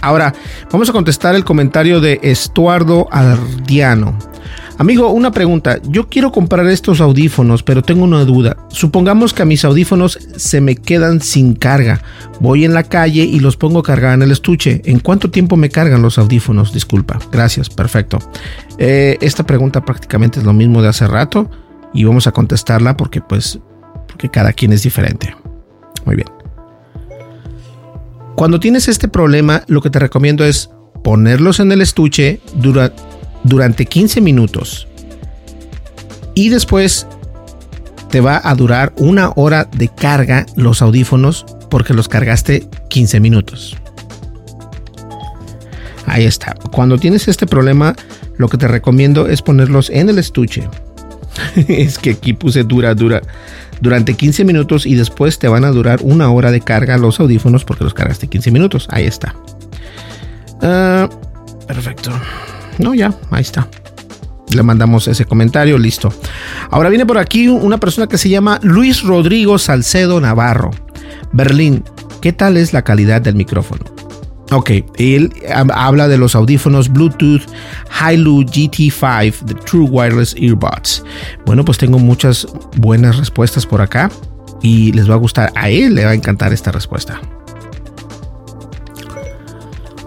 Ahora, 0.00 0.34
vamos 0.70 0.88
a 0.88 0.92
contestar 0.92 1.34
el 1.34 1.44
comentario 1.44 2.00
de 2.00 2.20
Estuardo 2.22 3.08
Ardiano. 3.10 4.16
Amigo, 4.80 5.10
una 5.10 5.30
pregunta. 5.30 5.78
Yo 5.88 6.08
quiero 6.08 6.32
comprar 6.32 6.66
estos 6.66 7.02
audífonos, 7.02 7.62
pero 7.62 7.82
tengo 7.82 8.02
una 8.02 8.24
duda. 8.24 8.56
Supongamos 8.68 9.34
que 9.34 9.42
a 9.42 9.44
mis 9.44 9.62
audífonos 9.62 10.18
se 10.36 10.62
me 10.62 10.74
quedan 10.74 11.20
sin 11.20 11.54
carga. 11.54 12.00
Voy 12.40 12.64
en 12.64 12.72
la 12.72 12.84
calle 12.84 13.24
y 13.24 13.40
los 13.40 13.58
pongo 13.58 13.82
a 13.86 14.14
en 14.14 14.22
el 14.22 14.30
estuche. 14.30 14.80
¿En 14.86 15.00
cuánto 15.00 15.30
tiempo 15.30 15.58
me 15.58 15.68
cargan 15.68 16.00
los 16.00 16.16
audífonos? 16.16 16.72
Disculpa. 16.72 17.18
Gracias, 17.30 17.68
perfecto. 17.68 18.20
Eh, 18.78 19.18
esta 19.20 19.44
pregunta 19.44 19.84
prácticamente 19.84 20.38
es 20.38 20.46
lo 20.46 20.54
mismo 20.54 20.80
de 20.80 20.88
hace 20.88 21.06
rato 21.06 21.50
y 21.92 22.04
vamos 22.04 22.26
a 22.26 22.32
contestarla 22.32 22.96
porque 22.96 23.20
pues 23.20 23.58
porque 24.06 24.30
cada 24.30 24.54
quien 24.54 24.72
es 24.72 24.82
diferente. 24.82 25.36
Muy 26.06 26.16
bien. 26.16 26.39
Cuando 28.36 28.60
tienes 28.60 28.88
este 28.88 29.08
problema, 29.08 29.64
lo 29.66 29.82
que 29.82 29.90
te 29.90 29.98
recomiendo 29.98 30.44
es 30.44 30.70
ponerlos 31.02 31.60
en 31.60 31.72
el 31.72 31.80
estuche 31.80 32.40
durante 32.54 33.10
durante 33.42 33.86
15 33.86 34.20
minutos 34.20 34.86
y 36.34 36.48
después 36.48 37.06
te 38.10 38.20
va 38.20 38.40
a 38.42 38.54
durar 38.54 38.92
una 38.96 39.30
hora 39.36 39.64
de 39.64 39.88
carga 39.88 40.46
los 40.56 40.82
audífonos 40.82 41.46
porque 41.70 41.94
los 41.94 42.08
cargaste 42.08 42.68
15 42.88 43.20
minutos. 43.20 43.76
Ahí 46.06 46.24
está. 46.24 46.54
Cuando 46.72 46.98
tienes 46.98 47.28
este 47.28 47.46
problema, 47.46 47.94
lo 48.36 48.48
que 48.48 48.58
te 48.58 48.66
recomiendo 48.66 49.28
es 49.28 49.42
ponerlos 49.42 49.90
en 49.90 50.08
el 50.08 50.18
estuche. 50.18 50.68
es 51.68 51.98
que 51.98 52.10
aquí 52.10 52.32
puse 52.32 52.64
dura, 52.64 52.94
dura. 52.94 53.22
Durante 53.80 54.14
15 54.14 54.44
minutos 54.44 54.86
y 54.86 54.94
después 54.94 55.38
te 55.38 55.48
van 55.48 55.64
a 55.64 55.70
durar 55.70 56.00
una 56.02 56.30
hora 56.30 56.50
de 56.50 56.60
carga 56.60 56.98
los 56.98 57.18
audífonos 57.20 57.64
porque 57.64 57.84
los 57.84 57.94
cargaste 57.94 58.28
15 58.28 58.50
minutos. 58.50 58.86
Ahí 58.90 59.04
está. 59.04 59.34
Ah, 60.62 61.08
perfecto. 61.66 62.10
No, 62.78 62.94
ya, 62.94 63.14
ahí 63.30 63.42
está. 63.42 63.68
Le 64.54 64.62
mandamos 64.62 65.06
ese 65.08 65.24
comentario, 65.24 65.78
listo. 65.78 66.12
Ahora 66.70 66.88
viene 66.88 67.06
por 67.06 67.18
aquí 67.18 67.48
una 67.48 67.78
persona 67.78 68.06
que 68.06 68.18
se 68.18 68.28
llama 68.28 68.58
Luis 68.62 69.02
Rodrigo 69.02 69.58
Salcedo 69.58 70.20
Navarro. 70.20 70.72
Berlín, 71.32 71.84
¿qué 72.20 72.32
tal 72.32 72.56
es 72.56 72.72
la 72.72 72.82
calidad 72.82 73.22
del 73.22 73.36
micrófono? 73.36 73.84
Ok, 74.52 74.70
él 74.96 75.32
habla 75.72 76.08
de 76.08 76.18
los 76.18 76.34
audífonos 76.34 76.88
Bluetooth 76.88 77.42
Hailu 78.00 78.42
GT5 78.42 79.42
de 79.42 79.54
True 79.54 79.88
Wireless 79.88 80.34
Earbuds. 80.36 81.04
Bueno, 81.46 81.64
pues 81.64 81.78
tengo 81.78 82.00
muchas 82.00 82.48
buenas 82.76 83.16
respuestas 83.16 83.64
por 83.64 83.80
acá 83.80 84.10
y 84.60 84.90
les 84.92 85.08
va 85.08 85.14
a 85.14 85.18
gustar. 85.18 85.52
A 85.54 85.70
él 85.70 85.94
le 85.94 86.04
va 86.04 86.10
a 86.10 86.14
encantar 86.14 86.52
esta 86.52 86.72
respuesta. 86.72 87.20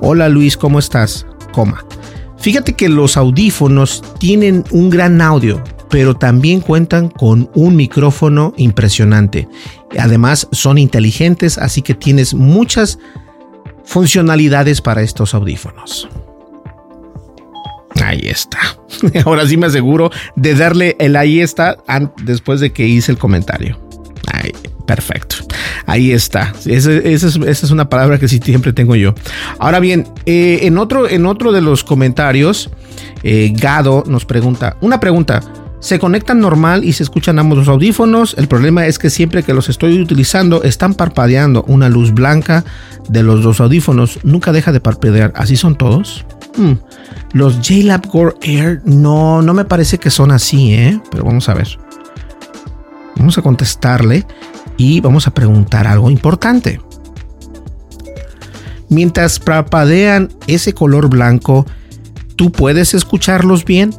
Hola 0.01 0.27
Luis, 0.27 0.57
¿cómo 0.57 0.79
estás? 0.79 1.25
Coma. 1.53 1.85
Fíjate 2.37 2.73
que 2.73 2.89
los 2.89 3.15
audífonos 3.15 4.03
tienen 4.19 4.65
un 4.71 4.89
gran 4.89 5.21
audio, 5.21 5.63
pero 5.89 6.17
también 6.17 6.59
cuentan 6.59 7.07
con 7.07 7.49
un 7.55 7.77
micrófono 7.77 8.53
impresionante. 8.57 9.47
Además, 9.97 10.49
son 10.51 10.77
inteligentes, 10.77 11.57
así 11.57 11.81
que 11.81 11.93
tienes 11.93 12.33
muchas 12.33 12.99
funcionalidades 13.85 14.81
para 14.81 15.01
estos 15.01 15.33
audífonos. 15.33 16.09
Ahí 18.01 18.21
está. 18.23 18.59
Ahora 19.25 19.47
sí 19.47 19.57
me 19.57 19.67
aseguro 19.67 20.09
de 20.35 20.55
darle 20.55 20.95
el 20.99 21.15
ahí 21.15 21.39
está 21.39 21.77
después 22.23 22.59
de 22.59 22.71
que 22.71 22.87
hice 22.87 23.11
el 23.11 23.17
comentario. 23.17 23.79
Ahí, 24.31 24.51
perfecto. 24.85 25.37
Ahí 25.85 26.11
está. 26.11 26.53
Esa, 26.65 26.91
es, 26.93 27.71
una 27.71 27.89
palabra 27.89 28.17
que 28.17 28.27
sí 28.27 28.39
siempre 28.43 28.73
tengo 28.73 28.95
yo. 28.95 29.13
Ahora 29.59 29.79
bien, 29.79 30.07
eh, 30.25 30.59
en, 30.63 30.77
otro, 30.77 31.09
en 31.09 31.25
otro 31.25 31.51
de 31.51 31.61
los 31.61 31.83
comentarios, 31.83 32.69
eh, 33.23 33.53
Gado 33.55 34.03
nos 34.07 34.25
pregunta, 34.25 34.77
una 34.81 34.99
pregunta. 34.99 35.41
Se 35.83 35.99
conectan 35.99 36.39
normal 36.39 36.85
y 36.85 36.93
se 36.93 37.03
escuchan 37.03 37.39
ambos 37.39 37.57
los 37.57 37.67
audífonos. 37.67 38.35
El 38.37 38.47
problema 38.47 38.87
es 38.87 38.97
que 38.97 39.09
siempre 39.09 39.43
que 39.43 39.53
los 39.53 39.67
estoy 39.67 39.99
utilizando 39.99 40.63
están 40.63 40.93
parpadeando 40.93 41.65
una 41.67 41.89
luz 41.89 42.13
blanca 42.13 42.63
de 43.09 43.21
los 43.21 43.43
dos 43.43 43.59
audífonos. 43.59 44.19
Nunca 44.23 44.53
deja 44.53 44.71
de 44.71 44.79
parpadear. 44.79 45.33
¿Así 45.35 45.57
son 45.57 45.75
todos? 45.75 46.25
Hmm. 46.55 46.75
Los 47.33 47.59
JLab 47.59 48.07
Gore 48.07 48.35
Air 48.43 48.81
no, 48.85 49.41
no 49.41 49.53
me 49.53 49.65
parece 49.65 49.97
que 49.97 50.09
son 50.09 50.31
así, 50.31 50.73
¿eh? 50.73 51.01
Pero 51.11 51.25
vamos 51.25 51.49
a 51.49 51.53
ver. 51.53 51.77
Vamos 53.17 53.37
a 53.37 53.41
contestarle 53.41 54.25
y 54.77 55.01
vamos 55.01 55.27
a 55.27 55.33
preguntar 55.33 55.85
algo 55.85 56.09
importante. 56.09 56.79
Mientras 58.87 59.37
parpadean 59.37 60.29
ese 60.47 60.73
color 60.73 61.09
blanco, 61.09 61.65
¿tú 62.37 62.53
puedes 62.53 62.93
escucharlos 62.93 63.65
bien? 63.65 63.93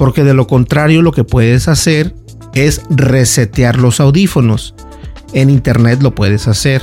Porque 0.00 0.24
de 0.24 0.32
lo 0.32 0.46
contrario 0.46 1.02
lo 1.02 1.12
que 1.12 1.24
puedes 1.24 1.68
hacer 1.68 2.14
es 2.54 2.80
resetear 2.88 3.76
los 3.76 4.00
audífonos. 4.00 4.74
En 5.34 5.50
internet 5.50 6.00
lo 6.00 6.14
puedes 6.14 6.48
hacer. 6.48 6.80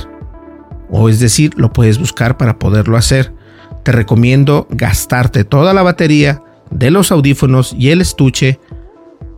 O 0.88 1.08
es 1.08 1.18
decir, 1.18 1.52
lo 1.56 1.72
puedes 1.72 1.98
buscar 1.98 2.36
para 2.36 2.60
poderlo 2.60 2.96
hacer. 2.96 3.34
Te 3.82 3.90
recomiendo 3.90 4.68
gastarte 4.70 5.42
toda 5.42 5.74
la 5.74 5.82
batería 5.82 6.44
de 6.70 6.92
los 6.92 7.10
audífonos 7.10 7.74
y 7.76 7.90
el 7.90 8.02
estuche 8.02 8.60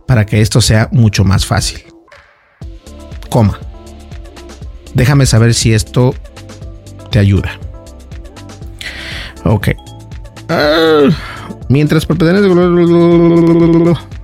para 0.05 0.27
que 0.27 0.41
esto 0.41 0.61
sea 0.61 0.87
mucho 0.91 1.23
más 1.23 1.47
fácil. 1.47 1.81
Coma. 3.31 3.57
Déjame 4.93 5.25
saber 5.25 5.55
si 5.55 5.73
esto 5.73 6.13
te 7.09 7.17
ayuda. 7.17 7.59
Ok. 9.43 9.69
Ah, 10.49 11.09
mientras 11.71 12.05
propiedades. 12.05 12.45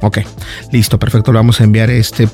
Ok, 0.02 0.20
listo, 0.72 1.00
perfecto. 1.00 1.32
Le 1.32 1.40
vamos 1.40 1.62
a 1.62 1.64
enviar 1.64 1.90
este 1.90 2.28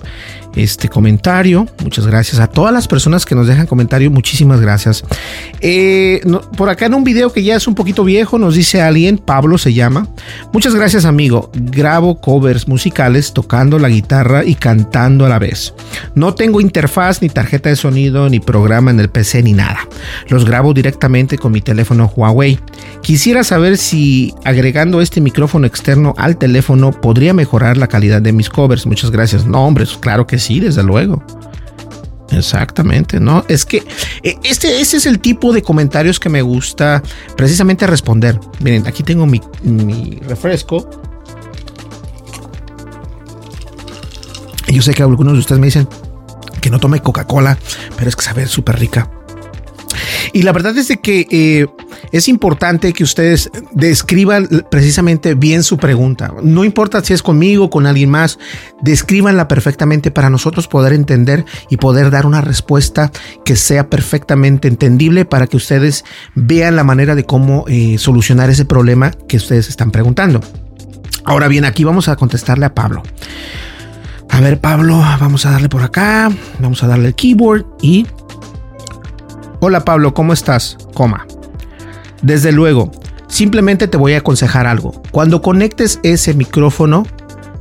este 0.55 0.89
comentario. 0.89 1.67
Muchas 1.83 2.05
gracias 2.07 2.39
a 2.39 2.47
todas 2.47 2.73
las 2.73 2.87
personas 2.87 3.25
que 3.25 3.35
nos 3.35 3.47
dejan 3.47 3.67
comentario. 3.67 4.11
Muchísimas 4.11 4.61
gracias. 4.61 5.03
Eh, 5.61 6.21
por 6.57 6.69
acá 6.69 6.85
en 6.85 6.93
un 6.93 7.03
video 7.03 7.31
que 7.31 7.43
ya 7.43 7.55
es 7.55 7.67
un 7.67 7.75
poquito 7.75 8.03
viejo, 8.03 8.37
nos 8.37 8.55
dice 8.55 8.81
alguien, 8.81 9.17
Pablo 9.17 9.57
se 9.57 9.73
llama. 9.73 10.07
Muchas 10.51 10.75
gracias, 10.75 11.05
amigo. 11.05 11.51
Grabo 11.53 12.19
covers 12.19 12.67
musicales 12.67 13.33
tocando 13.33 13.79
la 13.79 13.89
guitarra 13.89 14.43
y 14.43 14.55
cantando 14.55 15.25
a 15.25 15.29
la 15.29 15.39
vez. 15.39 15.73
No 16.15 16.35
tengo 16.35 16.61
interfaz, 16.61 17.21
ni 17.21 17.29
tarjeta 17.29 17.69
de 17.69 17.75
sonido, 17.75 18.29
ni 18.29 18.39
programa 18.39 18.91
en 18.91 18.99
el 18.99 19.09
PC, 19.09 19.43
ni 19.43 19.53
nada. 19.53 19.87
Los 20.27 20.45
grabo 20.45 20.73
directamente 20.73 21.37
con 21.37 21.51
mi 21.51 21.61
teléfono 21.61 22.11
Huawei. 22.15 22.59
Quisiera 23.01 23.43
saber 23.43 23.77
si 23.77 24.33
agregando 24.43 25.01
este 25.01 25.21
micrófono 25.21 25.67
externo 25.67 26.13
al 26.17 26.37
teléfono 26.37 26.91
podría 26.91 27.33
mejorar 27.33 27.77
la 27.77 27.87
calidad 27.87 28.21
de 28.21 28.33
mis 28.33 28.49
covers. 28.49 28.85
Muchas 28.85 29.11
gracias. 29.11 29.45
No, 29.45 29.65
hombre, 29.65 29.85
claro 29.99 30.27
que 30.27 30.39
sí, 30.39 30.42
desde 30.59 30.83
luego. 30.83 31.23
Exactamente, 32.31 33.19
¿no? 33.19 33.43
Es 33.47 33.65
que 33.65 33.83
e, 34.23 34.37
este, 34.43 34.81
es 34.81 35.05
el 35.05 35.19
tipo 35.19 35.53
de 35.53 35.61
comentarios 35.61 36.19
que 36.19 36.29
me 36.29 36.41
gusta 36.41 37.03
precisamente 37.35 37.85
responder. 37.87 38.39
Miren, 38.59 38.87
aquí 38.87 39.03
tengo 39.03 39.25
mi, 39.25 39.41
mi 39.63 40.19
refresco. 40.27 40.89
Yo 44.67 44.81
sé 44.81 44.93
que 44.93 45.03
algunos 45.03 45.33
de 45.33 45.39
ustedes 45.39 45.59
me 45.59 45.67
dicen 45.67 45.87
que 46.61 46.69
no 46.71 46.79
tome 46.79 47.01
Coca-Cola, 47.01 47.57
pero 47.95 48.09
es 48.09 48.15
que 48.15 48.23
sabe 48.23 48.47
súper 48.47 48.79
rica. 48.79 49.09
Y 50.31 50.41
la 50.41 50.51
verdad 50.51 50.75
es 50.77 50.87
de 50.87 50.97
que 50.97 51.27
eh, 51.29 51.67
es 52.13 52.27
importante 52.27 52.93
que 52.93 53.03
ustedes 53.03 53.49
describan 53.71 54.47
precisamente 54.69 55.33
bien 55.33 55.63
su 55.63 55.77
pregunta. 55.77 56.31
No 56.43 56.63
importa 56.63 57.03
si 57.03 57.11
es 57.11 57.23
conmigo 57.23 57.65
o 57.65 57.69
con 57.71 57.87
alguien 57.87 58.11
más, 58.11 58.37
descríbanla 58.83 59.47
perfectamente 59.47 60.11
para 60.11 60.29
nosotros 60.29 60.67
poder 60.67 60.93
entender 60.93 61.43
y 61.71 61.77
poder 61.77 62.11
dar 62.11 62.27
una 62.27 62.39
respuesta 62.39 63.11
que 63.43 63.55
sea 63.55 63.89
perfectamente 63.89 64.67
entendible 64.67 65.25
para 65.25 65.47
que 65.47 65.57
ustedes 65.57 66.05
vean 66.35 66.75
la 66.75 66.83
manera 66.83 67.15
de 67.15 67.25
cómo 67.25 67.65
eh, 67.67 67.97
solucionar 67.97 68.51
ese 68.51 68.65
problema 68.65 69.09
que 69.27 69.37
ustedes 69.37 69.67
están 69.67 69.89
preguntando. 69.89 70.39
Ahora 71.25 71.47
bien, 71.47 71.65
aquí 71.65 71.83
vamos 71.83 72.09
a 72.09 72.15
contestarle 72.15 72.67
a 72.67 72.75
Pablo. 72.75 73.01
A 74.29 74.39
ver, 74.39 74.61
Pablo, 74.61 74.99
vamos 75.19 75.47
a 75.47 75.51
darle 75.51 75.67
por 75.67 75.81
acá, 75.81 76.31
vamos 76.59 76.83
a 76.83 76.87
darle 76.87 77.07
el 77.07 77.15
keyboard 77.15 77.65
y 77.81 78.05
Hola 79.61 79.83
Pablo, 79.83 80.13
¿cómo 80.13 80.33
estás? 80.33 80.77
Coma. 80.93 81.25
Desde 82.23 82.53
luego, 82.53 82.91
simplemente 83.27 83.87
te 83.87 83.97
voy 83.97 84.13
a 84.13 84.19
aconsejar 84.19 84.65
algo. 84.65 85.03
Cuando 85.11 85.41
conectes 85.41 85.99
ese 86.03 86.33
micrófono, 86.33 87.05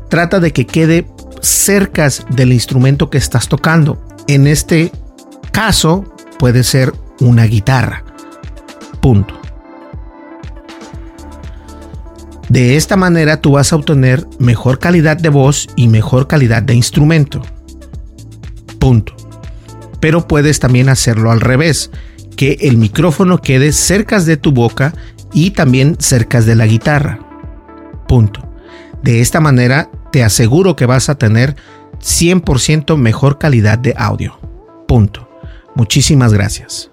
trata 0.08 0.40
de 0.40 0.52
que 0.52 0.66
quede 0.66 1.06
cerca 1.40 2.08
del 2.30 2.52
instrumento 2.52 3.10
que 3.10 3.18
estás 3.18 3.48
tocando. 3.48 4.00
En 4.28 4.46
este 4.46 4.92
caso 5.50 6.04
puede 6.38 6.62
ser 6.62 6.92
una 7.20 7.44
guitarra. 7.44 8.04
Punto. 9.00 9.34
De 12.48 12.76
esta 12.76 12.96
manera 12.96 13.40
tú 13.40 13.52
vas 13.52 13.72
a 13.72 13.76
obtener 13.76 14.26
mejor 14.38 14.78
calidad 14.78 15.16
de 15.16 15.30
voz 15.30 15.68
y 15.74 15.88
mejor 15.88 16.28
calidad 16.28 16.62
de 16.62 16.74
instrumento. 16.74 17.42
Punto. 18.78 19.14
Pero 19.98 20.28
puedes 20.28 20.60
también 20.60 20.88
hacerlo 20.88 21.30
al 21.30 21.40
revés, 21.40 21.90
que 22.42 22.58
el 22.62 22.76
micrófono 22.76 23.40
quede 23.40 23.70
cerca 23.70 24.18
de 24.18 24.36
tu 24.36 24.50
boca 24.50 24.92
y 25.32 25.52
también 25.52 25.94
cerca 26.00 26.40
de 26.40 26.56
la 26.56 26.66
guitarra. 26.66 27.20
Punto. 28.08 28.52
De 29.00 29.20
esta 29.20 29.38
manera 29.38 29.88
te 30.10 30.24
aseguro 30.24 30.74
que 30.74 30.84
vas 30.84 31.08
a 31.08 31.14
tener 31.14 31.54
100% 32.00 32.96
mejor 32.96 33.38
calidad 33.38 33.78
de 33.78 33.94
audio. 33.96 34.40
Punto. 34.88 35.28
Muchísimas 35.76 36.32
gracias. 36.32 36.90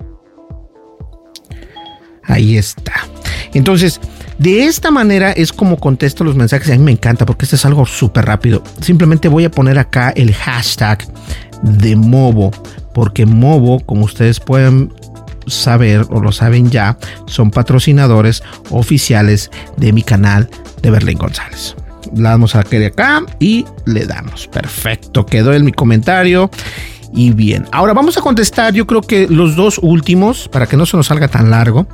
Ahí 2.26 2.56
está. 2.56 3.08
Entonces, 3.56 4.00
de 4.38 4.66
esta 4.66 4.92
manera 4.92 5.32
es 5.32 5.52
como 5.52 5.80
contesto 5.80 6.24
los 6.24 6.36
mensajes. 6.36 6.70
A 6.70 6.78
mí 6.78 6.84
me 6.84 6.92
encanta 6.92 7.26
porque 7.26 7.46
esto 7.46 7.56
es 7.56 7.66
algo 7.66 7.88
súper 7.88 8.26
rápido. 8.26 8.62
Simplemente 8.82 9.28
voy 9.28 9.46
a 9.46 9.50
poner 9.52 9.80
acá 9.80 10.12
el 10.12 10.32
hashtag 10.32 11.12
de 11.64 11.96
Movo. 11.96 12.52
Porque 12.94 13.26
Movo, 13.26 13.80
como 13.80 14.06
ustedes 14.06 14.40
pueden 14.40 14.94
saber 15.50 16.06
o 16.10 16.20
lo 16.20 16.32
saben 16.32 16.70
ya, 16.70 16.98
son 17.26 17.52
patrocinadores 17.52 18.44
oficiales 18.70 19.52
de 19.78 19.94
mi 19.94 20.04
canal 20.04 20.50
de 20.82 20.92
Berlín 20.92 21.18
González. 21.18 21.76
La 22.16 22.32
damos 22.32 22.56
a 22.56 22.64
de 22.64 22.88
acá 22.88 23.24
y 23.40 23.66
le 23.86 24.06
damos. 24.06 24.48
Perfecto, 24.48 25.26
quedó 25.26 25.54
en 25.54 25.66
mi 25.66 25.72
comentario. 25.72 26.50
Y 27.14 27.32
bien, 27.32 27.66
ahora 27.72 27.94
vamos 27.94 28.18
a 28.18 28.22
contestar 28.22 28.74
yo 28.74 28.86
creo 28.86 29.02
que 29.02 29.28
los 29.28 29.56
dos 29.56 29.80
últimos 29.82 30.48
para 30.48 30.68
que 30.68 30.78
no 30.78 30.86
se 30.86 30.96
nos 30.96 31.08
salga 31.08 31.28
tan 31.28 31.50
largo. 31.50 31.88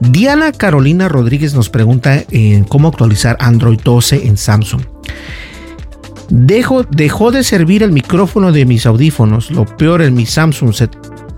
Diana 0.00 0.52
Carolina 0.52 1.08
Rodríguez 1.08 1.54
nos 1.54 1.70
pregunta 1.70 2.24
cómo 2.68 2.88
actualizar 2.88 3.36
Android 3.40 3.80
12 3.82 4.26
en 4.26 4.36
Samsung. 4.36 4.82
Dejo, 6.28 6.84
dejó 6.84 7.32
de 7.32 7.42
servir 7.42 7.82
el 7.82 7.90
micrófono 7.90 8.52
de 8.52 8.64
mis 8.64 8.86
audífonos. 8.86 9.50
Lo 9.50 9.64
peor 9.64 10.02
en 10.02 10.14
mi 10.14 10.26
Samsung 10.26 10.72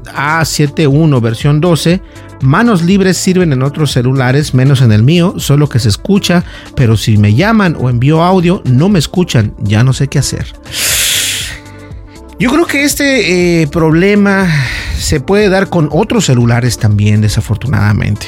A71 0.05 1.21
versión 1.21 1.61
12. 1.61 2.01
Manos 2.41 2.83
libres 2.83 3.17
sirven 3.17 3.53
en 3.53 3.63
otros 3.63 3.93
celulares, 3.93 4.53
menos 4.55 4.83
en 4.83 4.93
el 4.93 5.03
mío, 5.03 5.35
solo 5.39 5.69
que 5.69 5.79
se 5.79 5.89
escucha, 5.89 6.45
pero 6.75 6.97
si 6.97 7.17
me 7.17 7.35
llaman 7.35 7.77
o 7.79 7.89
envío 7.89 8.23
audio, 8.23 8.63
no 8.65 8.89
me 8.89 8.99
escuchan. 8.99 9.55
Ya 9.61 9.85
no 9.85 9.93
sé 9.93 10.09
qué 10.09 10.19
hacer. 10.19 10.47
Yo 12.39 12.51
creo 12.51 12.67
que 12.67 12.83
este 12.83 13.63
eh, 13.63 13.69
problema 13.69 14.49
se 14.99 15.21
puede 15.21 15.49
dar 15.49 15.69
con 15.69 15.89
otros 15.93 16.25
celulares 16.25 16.79
también, 16.79 17.21
desafortunadamente. 17.21 18.27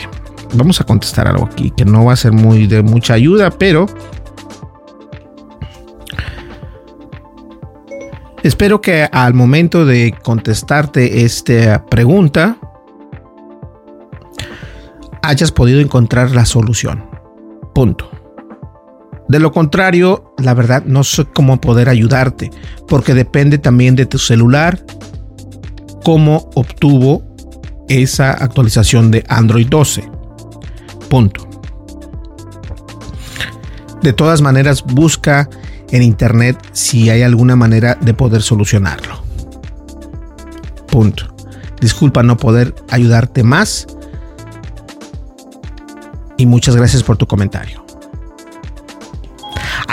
Vamos 0.54 0.80
a 0.80 0.84
contestar 0.84 1.26
algo 1.26 1.46
aquí 1.46 1.72
que 1.76 1.84
no 1.84 2.04
va 2.04 2.12
a 2.12 2.16
ser 2.16 2.30
muy 2.30 2.68
de 2.68 2.82
mucha 2.82 3.14
ayuda, 3.14 3.50
pero 3.50 3.86
espero 8.44 8.80
que 8.80 9.08
al 9.10 9.34
momento 9.34 9.84
de 9.86 10.14
contestarte 10.22 11.24
esta 11.24 11.84
pregunta 11.86 12.58
hayas 15.22 15.50
podido 15.50 15.80
encontrar 15.80 16.30
la 16.32 16.44
solución. 16.44 17.06
Punto. 17.74 18.10
De 19.28 19.40
lo 19.40 19.50
contrario, 19.52 20.34
la 20.38 20.52
verdad 20.52 20.84
no 20.84 21.02
sé 21.02 21.24
cómo 21.24 21.58
poder 21.60 21.88
ayudarte, 21.88 22.50
porque 22.86 23.14
depende 23.14 23.56
también 23.56 23.96
de 23.96 24.04
tu 24.04 24.18
celular, 24.18 24.84
cómo 26.04 26.50
obtuvo 26.54 27.24
esa 27.88 28.32
actualización 28.32 29.10
de 29.10 29.24
Android 29.28 29.66
12. 29.68 30.04
Punto. 31.08 31.48
De 34.02 34.12
todas 34.12 34.42
maneras, 34.42 34.84
busca 34.84 35.48
en 35.94 36.02
internet 36.02 36.58
si 36.72 37.08
hay 37.08 37.22
alguna 37.22 37.54
manera 37.54 37.94
de 37.94 38.14
poder 38.14 38.42
solucionarlo. 38.42 39.22
Punto. 40.90 41.32
Disculpa 41.80 42.24
no 42.24 42.36
poder 42.36 42.74
ayudarte 42.90 43.44
más. 43.44 43.86
Y 46.36 46.46
muchas 46.46 46.74
gracias 46.74 47.04
por 47.04 47.16
tu 47.16 47.28
comentario. 47.28 47.83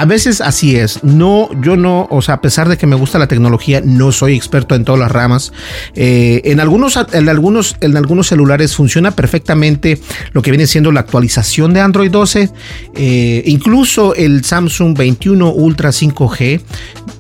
A 0.02 0.06
veces 0.06 0.42
así 0.42 0.78
es. 0.78 1.04
No, 1.04 1.48
yo 1.62 1.78
no, 1.78 2.08
o 2.10 2.24
sea, 2.24 2.34
a 2.34 2.42
pesar 2.42 2.68
de 2.68 2.76
que 2.76 2.88
me 2.88 2.96
gusta 2.96 3.20
la 3.20 3.28
tecnología, 3.28 3.84
no 3.86 4.12
soy 4.12 4.34
experto 4.34 4.74
en 4.74 4.84
todas 4.84 5.00
las 5.00 5.12
ramas. 5.12 5.54
Eh, 5.94 6.42
en 6.46 6.60
algunos, 6.60 6.98
en 7.14 7.30
algunos, 7.30 7.76
en 7.82 7.96
algunos 7.96 8.26
celulares 8.26 8.76
funciona 8.76 9.12
perfectamente 9.12 10.02
lo 10.32 10.42
que 10.42 10.50
viene 10.50 10.66
siendo 10.66 10.92
la 10.92 11.02
actualización 11.02 11.76
de 11.76 11.82
Android 11.82 12.10
12. 12.10 12.50
Eh, 12.96 13.44
incluso 13.46 14.16
el 14.16 14.44
Samsung 14.44 14.98
21 14.98 15.52
Ultra 15.52 15.92
5G 15.92 16.62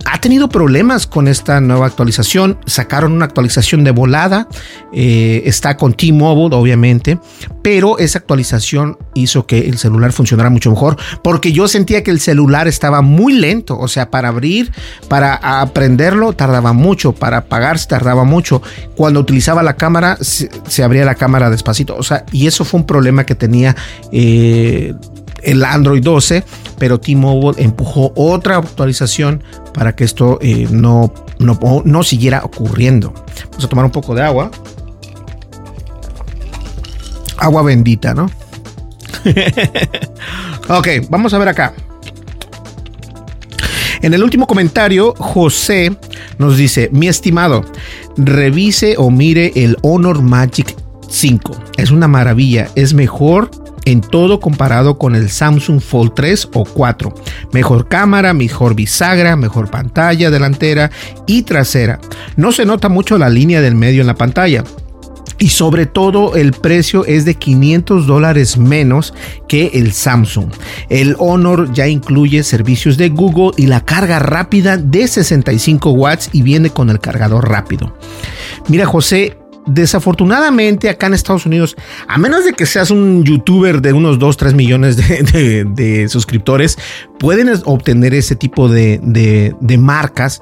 ha 0.05 0.19
tenido 0.19 0.49
problemas 0.49 1.07
con 1.07 1.27
esta 1.27 1.61
nueva 1.61 1.85
actualización. 1.85 2.57
Sacaron 2.65 3.11
una 3.11 3.25
actualización 3.25 3.83
de 3.83 3.91
volada. 3.91 4.47
Eh, 4.93 5.43
está 5.45 5.77
con 5.77 5.93
T-Mobile, 5.93 6.55
obviamente. 6.55 7.19
Pero 7.61 7.97
esa 7.99 8.19
actualización 8.19 8.97
hizo 9.13 9.45
que 9.45 9.59
el 9.69 9.77
celular 9.77 10.11
funcionara 10.11 10.49
mucho 10.49 10.69
mejor. 10.69 10.97
Porque 11.23 11.51
yo 11.51 11.67
sentía 11.67 12.03
que 12.03 12.11
el 12.11 12.19
celular 12.19 12.67
estaba 12.67 13.01
muy 13.01 13.33
lento. 13.33 13.77
O 13.77 13.87
sea, 13.87 14.09
para 14.09 14.29
abrir, 14.29 14.71
para 15.07 15.35
aprenderlo, 15.61 16.33
tardaba 16.33 16.73
mucho. 16.73 17.13
Para 17.13 17.37
apagarse, 17.37 17.87
tardaba 17.87 18.23
mucho. 18.23 18.61
Cuando 18.95 19.19
utilizaba 19.19 19.63
la 19.63 19.75
cámara, 19.75 20.17
se, 20.21 20.49
abría 20.83 21.05
la 21.05 21.15
cámara 21.15 21.49
despacito. 21.49 21.95
O 21.95 22.03
sea, 22.03 22.25
y 22.31 22.47
eso 22.47 22.65
fue 22.65 22.79
un 22.79 22.85
problema 22.85 23.25
que 23.25 23.35
tenía. 23.35 23.75
Eh, 24.11 24.93
el 25.43 25.63
Android 25.65 26.03
12, 26.03 26.43
pero 26.81 26.99
T-Mobile 26.99 27.63
empujó 27.63 28.11
otra 28.15 28.57
actualización 28.57 29.43
para 29.71 29.95
que 29.95 30.03
esto 30.03 30.39
eh, 30.41 30.67
no, 30.71 31.13
no, 31.37 31.59
no 31.85 32.01
siguiera 32.01 32.41
ocurriendo. 32.43 33.13
Vamos 33.51 33.65
a 33.65 33.69
tomar 33.69 33.85
un 33.85 33.91
poco 33.91 34.15
de 34.15 34.23
agua. 34.23 34.49
Agua 37.37 37.61
bendita, 37.61 38.15
¿no? 38.15 38.31
ok, 40.69 40.87
vamos 41.07 41.35
a 41.35 41.37
ver 41.37 41.49
acá. 41.49 41.75
En 44.01 44.15
el 44.15 44.23
último 44.23 44.47
comentario, 44.47 45.13
José 45.19 45.95
nos 46.39 46.57
dice, 46.57 46.89
mi 46.91 47.07
estimado, 47.07 47.63
revise 48.17 48.95
o 48.97 49.11
mire 49.11 49.51
el 49.53 49.77
Honor 49.83 50.23
Magic 50.23 50.75
5. 51.07 51.51
Es 51.77 51.91
una 51.91 52.07
maravilla, 52.07 52.69
es 52.73 52.95
mejor 52.95 53.51
en 53.85 54.01
todo 54.01 54.39
comparado 54.39 54.97
con 54.97 55.15
el 55.15 55.29
Samsung 55.29 55.81
Fold 55.81 56.13
3 56.15 56.49
o 56.53 56.65
4. 56.65 57.13
Mejor 57.51 57.87
cámara, 57.87 58.33
mejor 58.33 58.75
bisagra, 58.75 59.35
mejor 59.35 59.69
pantalla 59.69 60.29
delantera 60.29 60.91
y 61.27 61.43
trasera. 61.43 61.99
No 62.35 62.51
se 62.51 62.65
nota 62.65 62.89
mucho 62.89 63.17
la 63.17 63.29
línea 63.29 63.61
del 63.61 63.75
medio 63.75 64.01
en 64.01 64.07
la 64.07 64.15
pantalla. 64.15 64.63
Y 65.41 65.49
sobre 65.49 65.87
todo 65.87 66.35
el 66.35 66.51
precio 66.51 67.03
es 67.05 67.25
de 67.25 67.33
500 67.33 68.05
dólares 68.05 68.59
menos 68.59 69.15
que 69.47 69.71
el 69.73 69.91
Samsung. 69.91 70.51
El 70.87 71.15
Honor 71.17 71.73
ya 71.73 71.87
incluye 71.87 72.43
servicios 72.43 72.95
de 72.95 73.09
Google 73.09 73.51
y 73.57 73.65
la 73.65 73.83
carga 73.83 74.19
rápida 74.19 74.77
de 74.77 75.07
65 75.07 75.89
watts 75.93 76.29
y 76.31 76.43
viene 76.43 76.69
con 76.69 76.91
el 76.91 76.99
cargador 76.99 77.49
rápido. 77.49 77.97
Mira 78.67 78.85
José, 78.85 79.40
desafortunadamente 79.65 80.89
acá 80.89 81.07
en 81.07 81.13
Estados 81.13 81.45
Unidos, 81.45 81.75
a 82.07 82.17
menos 82.17 82.45
de 82.45 82.53
que 82.53 82.65
seas 82.65 82.91
un 82.91 83.23
youtuber 83.23 83.81
de 83.81 83.93
unos 83.93 84.19
2, 84.19 84.37
3 84.37 84.53
millones 84.53 84.97
de, 84.97 86.07
suscriptores, 86.09 86.77
pueden 87.19 87.49
obtener 87.65 88.13
ese 88.13 88.35
tipo 88.35 88.69
de, 88.69 88.99
marcas, 89.79 90.41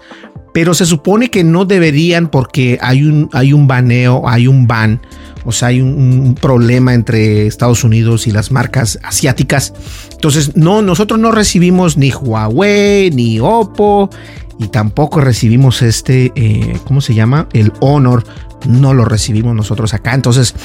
pero 0.53 0.73
se 0.73 0.85
supone 0.85 1.29
que 1.29 1.43
no 1.43 1.65
deberían 1.65 2.29
porque 2.29 2.77
hay 2.81 3.03
un, 3.03 3.29
hay 3.33 3.53
un 3.53 3.67
baneo, 3.67 4.27
hay 4.27 4.47
un 4.47 4.67
ban, 4.67 5.01
o 5.45 5.51
sea, 5.51 5.69
hay 5.69 5.81
un, 5.81 6.35
problema 6.39 6.93
entre 6.93 7.47
Estados 7.47 7.83
Unidos 7.83 8.27
y 8.27 8.31
las 8.31 8.51
marcas 8.51 8.99
asiáticas. 9.03 9.73
Entonces, 10.11 10.55
no, 10.55 10.81
nosotros 10.81 11.19
no 11.19 11.31
recibimos 11.31 11.97
ni 11.97 12.11
Huawei, 12.11 13.11
ni 13.11 13.39
Oppo, 13.39 14.09
y 14.59 14.67
tampoco 14.67 15.21
recibimos 15.21 15.81
este, 15.81 16.33
eh, 16.35 16.77
¿cómo 16.85 16.99
se 16.99 17.13
llama? 17.13 17.47
El 17.53 17.71
Honor 17.79 18.23
no 18.67 18.93
lo 18.93 19.05
recibimos 19.05 19.55
nosotros 19.55 19.93
acá. 19.93 20.13
Entonces, 20.13 20.55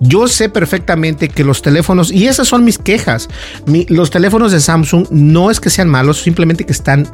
yo 0.00 0.28
sé 0.28 0.48
perfectamente 0.48 1.28
que 1.28 1.44
los 1.44 1.62
teléfonos, 1.62 2.12
y 2.12 2.26
esas 2.26 2.48
son 2.48 2.64
mis 2.64 2.78
quejas, 2.78 3.28
los 3.88 4.10
teléfonos 4.10 4.52
de 4.52 4.60
Samsung 4.60 5.06
no 5.10 5.50
es 5.50 5.60
que 5.60 5.70
sean 5.70 5.88
malos, 5.88 6.20
simplemente 6.20 6.64
que 6.64 6.72
están 6.72 7.08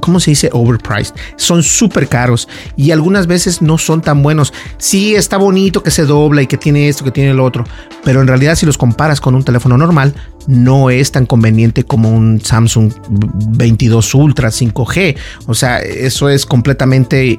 ¿cómo 0.00 0.20
se 0.20 0.30
dice? 0.30 0.50
Overpriced. 0.52 1.14
Son 1.36 1.62
súper 1.62 2.08
caros 2.08 2.48
y 2.76 2.90
algunas 2.90 3.26
veces 3.26 3.62
no 3.62 3.78
son 3.78 4.00
tan 4.00 4.22
buenos. 4.22 4.52
Sí, 4.78 5.14
está 5.14 5.36
bonito 5.36 5.82
que 5.82 5.90
se 5.90 6.04
dobla 6.04 6.42
y 6.42 6.46
que 6.46 6.56
tiene 6.56 6.88
esto, 6.88 7.04
que 7.04 7.10
tiene 7.10 7.30
el 7.30 7.40
otro, 7.40 7.64
pero 8.04 8.20
en 8.20 8.26
realidad 8.26 8.54
si 8.54 8.66
los 8.66 8.78
comparas 8.78 9.20
con 9.20 9.34
un 9.34 9.44
teléfono 9.44 9.76
normal, 9.76 10.14
no 10.46 10.90
es 10.90 11.12
tan 11.12 11.26
conveniente 11.26 11.84
como 11.84 12.10
un 12.10 12.40
Samsung 12.40 12.92
22 13.10 14.14
Ultra 14.14 14.48
5G. 14.48 15.16
O 15.46 15.54
sea, 15.54 15.78
eso 15.80 16.28
es 16.28 16.46
completamente 16.46 17.38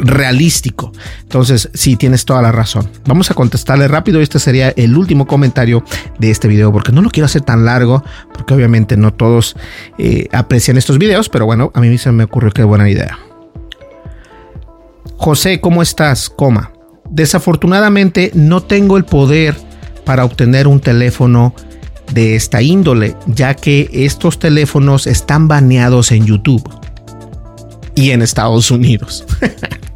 realístico. 0.00 0.92
Entonces, 1.22 1.70
sí, 1.74 1.96
tienes 1.96 2.24
toda 2.24 2.42
la 2.42 2.52
razón. 2.52 2.88
Vamos 3.06 3.30
a 3.30 3.34
contestarle 3.34 3.88
rápido. 3.88 4.20
Este 4.20 4.38
sería 4.38 4.70
el 4.70 4.96
último 4.96 5.26
comentario 5.26 5.84
de 6.18 6.30
este 6.30 6.48
video, 6.48 6.72
porque 6.72 6.92
no 6.92 7.02
lo 7.02 7.10
quiero 7.10 7.26
hacer 7.26 7.42
tan 7.42 7.64
largo, 7.64 8.04
porque 8.32 8.54
obviamente 8.54 8.96
no 8.96 9.12
todos 9.12 9.56
eh, 9.98 10.28
aprecian 10.32 10.76
estos 10.76 10.98
videos, 10.98 11.28
pero 11.28 11.46
bueno, 11.46 11.70
a 11.74 11.80
mí 11.80 11.98
se 11.98 12.12
me 12.12 12.24
ocurrió 12.24 12.50
que 12.50 12.64
buena 12.64 12.88
idea. 12.88 13.18
José, 15.16 15.60
¿cómo 15.60 15.82
estás? 15.82 16.30
Coma. 16.30 16.72
Desafortunadamente 17.10 18.30
no 18.34 18.62
tengo 18.62 18.96
el 18.96 19.04
poder 19.04 19.56
para 20.04 20.24
obtener 20.24 20.68
un 20.68 20.80
teléfono 20.80 21.54
de 22.12 22.36
esta 22.36 22.62
índole, 22.62 23.16
ya 23.26 23.54
que 23.54 23.90
estos 23.92 24.38
teléfonos 24.38 25.06
están 25.06 25.48
baneados 25.48 26.12
en 26.12 26.24
YouTube 26.26 26.68
y 27.94 28.12
en 28.12 28.22
Estados 28.22 28.70
Unidos. 28.70 29.26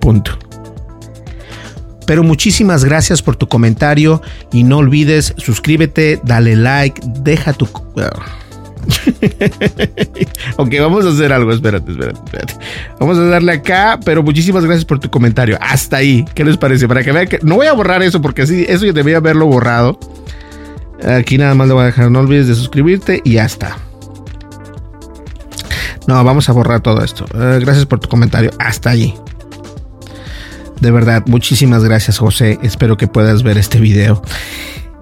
Punto. 0.00 0.38
Pero 2.06 2.22
muchísimas 2.22 2.84
gracias 2.84 3.22
por 3.22 3.36
tu 3.36 3.48
comentario 3.48 4.22
y 4.52 4.64
no 4.64 4.78
olvides 4.78 5.34
suscríbete, 5.36 6.20
dale 6.24 6.56
like, 6.56 7.00
deja 7.20 7.52
tu... 7.52 7.68
ok, 10.56 10.70
vamos 10.80 11.06
a 11.06 11.10
hacer 11.10 11.32
algo. 11.32 11.52
Espérate, 11.52 11.90
espérate, 11.92 12.18
espérate. 12.24 12.54
Vamos 12.98 13.18
a 13.18 13.24
darle 13.24 13.52
acá, 13.52 14.00
pero 14.04 14.22
muchísimas 14.22 14.64
gracias 14.64 14.84
por 14.84 14.98
tu 14.98 15.10
comentario. 15.10 15.56
Hasta 15.60 15.98
ahí. 15.98 16.24
¿Qué 16.34 16.44
les 16.44 16.56
parece? 16.56 16.88
Para 16.88 17.04
que 17.04 17.12
vean 17.12 17.28
que 17.28 17.38
no 17.42 17.56
voy 17.56 17.68
a 17.68 17.72
borrar 17.72 18.02
eso 18.02 18.20
porque 18.20 18.42
así, 18.42 18.64
eso 18.68 18.84
yo 18.84 18.92
debía 18.92 19.18
haberlo 19.18 19.46
borrado. 19.46 19.98
Aquí 21.04 21.38
nada 21.38 21.54
más 21.54 21.68
le 21.68 21.74
voy 21.74 21.82
a 21.82 21.86
dejar. 21.86 22.10
No 22.10 22.20
olvides 22.20 22.48
de 22.48 22.54
suscribirte 22.54 23.20
y 23.24 23.34
ya 23.34 23.44
está. 23.44 23.76
No, 26.06 26.22
vamos 26.24 26.48
a 26.48 26.52
borrar 26.52 26.80
todo 26.80 27.02
esto. 27.04 27.24
Eh, 27.34 27.58
gracias 27.60 27.86
por 27.86 28.00
tu 28.00 28.08
comentario. 28.08 28.50
Hasta 28.58 28.90
allí. 28.90 29.14
De 30.82 30.90
verdad, 30.90 31.22
muchísimas 31.26 31.84
gracias 31.84 32.18
José. 32.18 32.58
Espero 32.60 32.96
que 32.96 33.06
puedas 33.06 33.44
ver 33.44 33.56
este 33.56 33.78
video. 33.78 34.20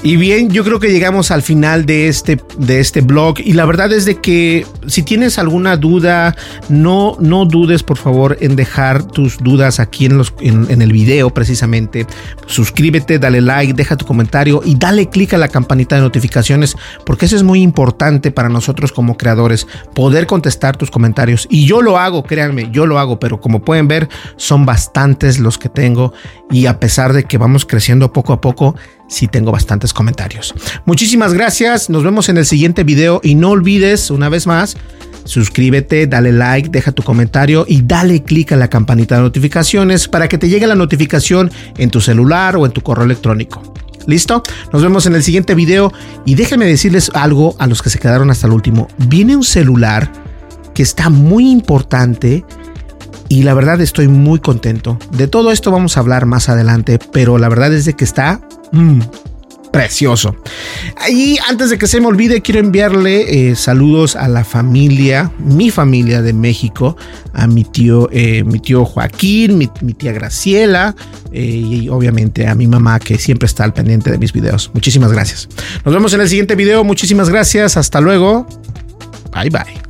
Y 0.03 0.17
bien, 0.17 0.49
yo 0.49 0.65
creo 0.65 0.81
que 0.81 0.91
llegamos 0.91 1.31
al 1.31 1.43
final 1.43 1.85
de 1.85 2.09
este, 2.09 2.41
de 2.57 2.81
este 2.81 3.03
blog 3.03 3.39
y 3.39 3.53
la 3.53 3.67
verdad 3.67 3.93
es 3.93 4.07
de 4.07 4.19
que 4.19 4.67
si 4.87 5.03
tienes 5.03 5.39
alguna 5.39 5.77
duda, 5.77 6.35
no, 6.71 7.19
no 7.21 7.45
dudes 7.45 7.83
por 7.83 7.99
favor 7.99 8.39
en 8.41 8.57
dejar 8.57 9.03
tus 9.03 9.37
dudas 9.37 9.79
aquí 9.79 10.07
en, 10.07 10.17
los, 10.17 10.33
en, 10.41 10.81
el 10.81 10.91
video 10.91 11.29
precisamente. 11.29 12.07
Suscríbete, 12.47 13.19
dale 13.19 13.43
like, 13.43 13.75
deja 13.75 13.99
tu 13.99 14.07
comentario 14.07 14.63
y 14.65 14.75
dale 14.75 15.11
click 15.11 15.35
a 15.35 15.39
la 15.39 15.49
campanita 15.49 15.97
de 15.97 16.01
notificaciones 16.01 16.77
porque 17.05 17.27
eso 17.27 17.37
es 17.37 17.43
muy 17.43 17.61
importante 17.61 18.31
para 18.31 18.49
nosotros 18.49 18.93
como 18.93 19.19
creadores, 19.19 19.67
poder 19.95 20.27
contestar 20.27 20.79
tus 20.79 20.91
comentarios. 20.91 21.47
Y 21.51 21.67
yo 21.67 21.83
lo 21.83 21.99
hago, 21.99 22.23
créanme, 22.23 22.71
yo 22.73 22.87
lo 22.87 22.99
hago, 22.99 23.21
pero 23.21 23.39
como 23.39 23.63
pueden 23.63 23.87
ver 23.87 24.09
son 24.37 24.65
bastantes 24.65 25.39
los 25.39 25.59
que 25.59 25.69
tengo 25.69 26.15
y 26.51 26.65
a 26.65 26.81
pesar 26.81 27.13
de 27.13 27.25
que 27.25 27.37
vamos 27.37 27.67
creciendo 27.67 28.15
poco 28.15 28.33
a 28.33 28.41
poco, 28.41 28.77
sí 29.11 29.29
tengo 29.29 29.53
bastantes 29.53 29.93
comentarios. 29.93 30.55
Muchísimas 30.87 31.35
gracias, 31.35 31.91
nos 31.91 32.03
vemos 32.03 32.31
en 32.31 32.39
el 32.39 32.47
siguiente 32.47 32.85
video 32.85 33.21
y 33.23 33.35
no 33.35 33.51
olvides 33.51 34.11
una 34.11 34.31
vez 34.31 34.47
más 34.47 34.77
suscríbete, 35.25 36.07
dale 36.07 36.33
like, 36.33 36.69
deja 36.71 36.93
tu 36.93 37.03
comentario 37.03 37.65
y 37.69 37.83
dale 37.83 38.23
click 38.23 38.53
a 38.53 38.57
la 38.57 38.69
campanita 38.69 39.17
de 39.17 39.23
notificaciones 39.23 40.09
para 40.09 40.29
que 40.29 40.39
te 40.39 40.49
llegue 40.49 40.67
la 40.67 40.75
notificación 40.75 41.51
en 41.77 41.91
tu 41.91 42.01
celular 42.01 42.57
o 42.57 42.67
en 42.67 42.73
tu 42.73 42.81
correo 42.81 43.05
electrónico. 43.05 43.63
¿Listo? 44.07 44.43
Nos 44.73 44.83
vemos 44.83 45.07
en 45.07 45.15
el 45.15 45.23
siguiente 45.23 45.55
video 45.55 45.93
y 46.25 46.35
déjenme 46.35 46.67
decirles 46.67 47.11
algo 47.15 47.55
a 47.59 47.67
los 47.67 47.83
que 47.83 47.91
se 47.91 47.99
quedaron 47.99 48.31
hasta 48.31 48.47
el 48.47 48.53
último. 48.53 48.89
Viene 49.09 49.37
un 49.37 49.45
celular 49.45 50.11
que 50.75 50.83
está 50.83 51.11
muy 51.11 51.51
importante 51.51 52.45
y 53.31 53.45
la 53.45 53.55
verdad 53.55 53.81
estoy 53.81 54.09
muy 54.09 54.41
contento. 54.41 54.99
De 55.13 55.27
todo 55.27 55.51
esto 55.51 55.71
vamos 55.71 55.97
a 55.97 56.01
hablar 56.01 56.27
más 56.27 56.51
adelante, 56.51 56.99
pero 57.13 57.39
la 57.39 57.49
verdad 57.49 57.73
es 57.73 57.87
de 57.87 57.95
que 57.95 58.05
está 58.05 58.43
Mm, 58.73 59.01
precioso. 59.73 60.37
Y 61.09 61.39
antes 61.49 61.71
de 61.71 61.79
que 61.79 61.87
se 61.87 62.01
me 62.01 62.07
olvide, 62.07 62.41
quiero 62.41 62.61
enviarle 62.61 63.51
eh, 63.51 63.57
saludos 63.57 64.17
a 64.17 64.29
la 64.29 64.45
familia, 64.45 65.31
mi 65.39 65.71
familia 65.71 66.23
de 66.23 66.33
México, 66.33 66.97
a 67.33 67.47
mi 67.47 67.65
tío, 67.65 68.09
eh, 68.13 68.43
mi 68.45 68.59
tío 68.59 68.85
Joaquín, 68.85 69.59
mi, 69.59 69.69
tía 69.95 70.13
Graciela 70.13 70.97
eh, 71.33 71.45
y 71.45 71.89
obviamente 71.89 72.47
a 72.47 72.55
mi 72.55 72.67
mamá 72.67 72.99
que 72.99 73.19
siempre 73.19 73.47
está 73.47 73.65
al 73.65 73.73
pendiente 73.73 74.11
de 74.11 74.19
mis 74.19 74.33
videos. 74.33 74.71
Muchísimas 74.75 75.13
gracias. 75.13 75.49
Nos 75.85 75.95
vemos 75.95 76.13
en 76.15 76.21
el 76.21 76.29
siguiente 76.29 76.57
video. 76.57 76.83
Muchísimas 76.85 77.29
gracias. 77.29 77.77
Hasta 77.77 78.01
luego. 78.01 78.47
Bye 79.33 79.51
bye. 79.51 79.90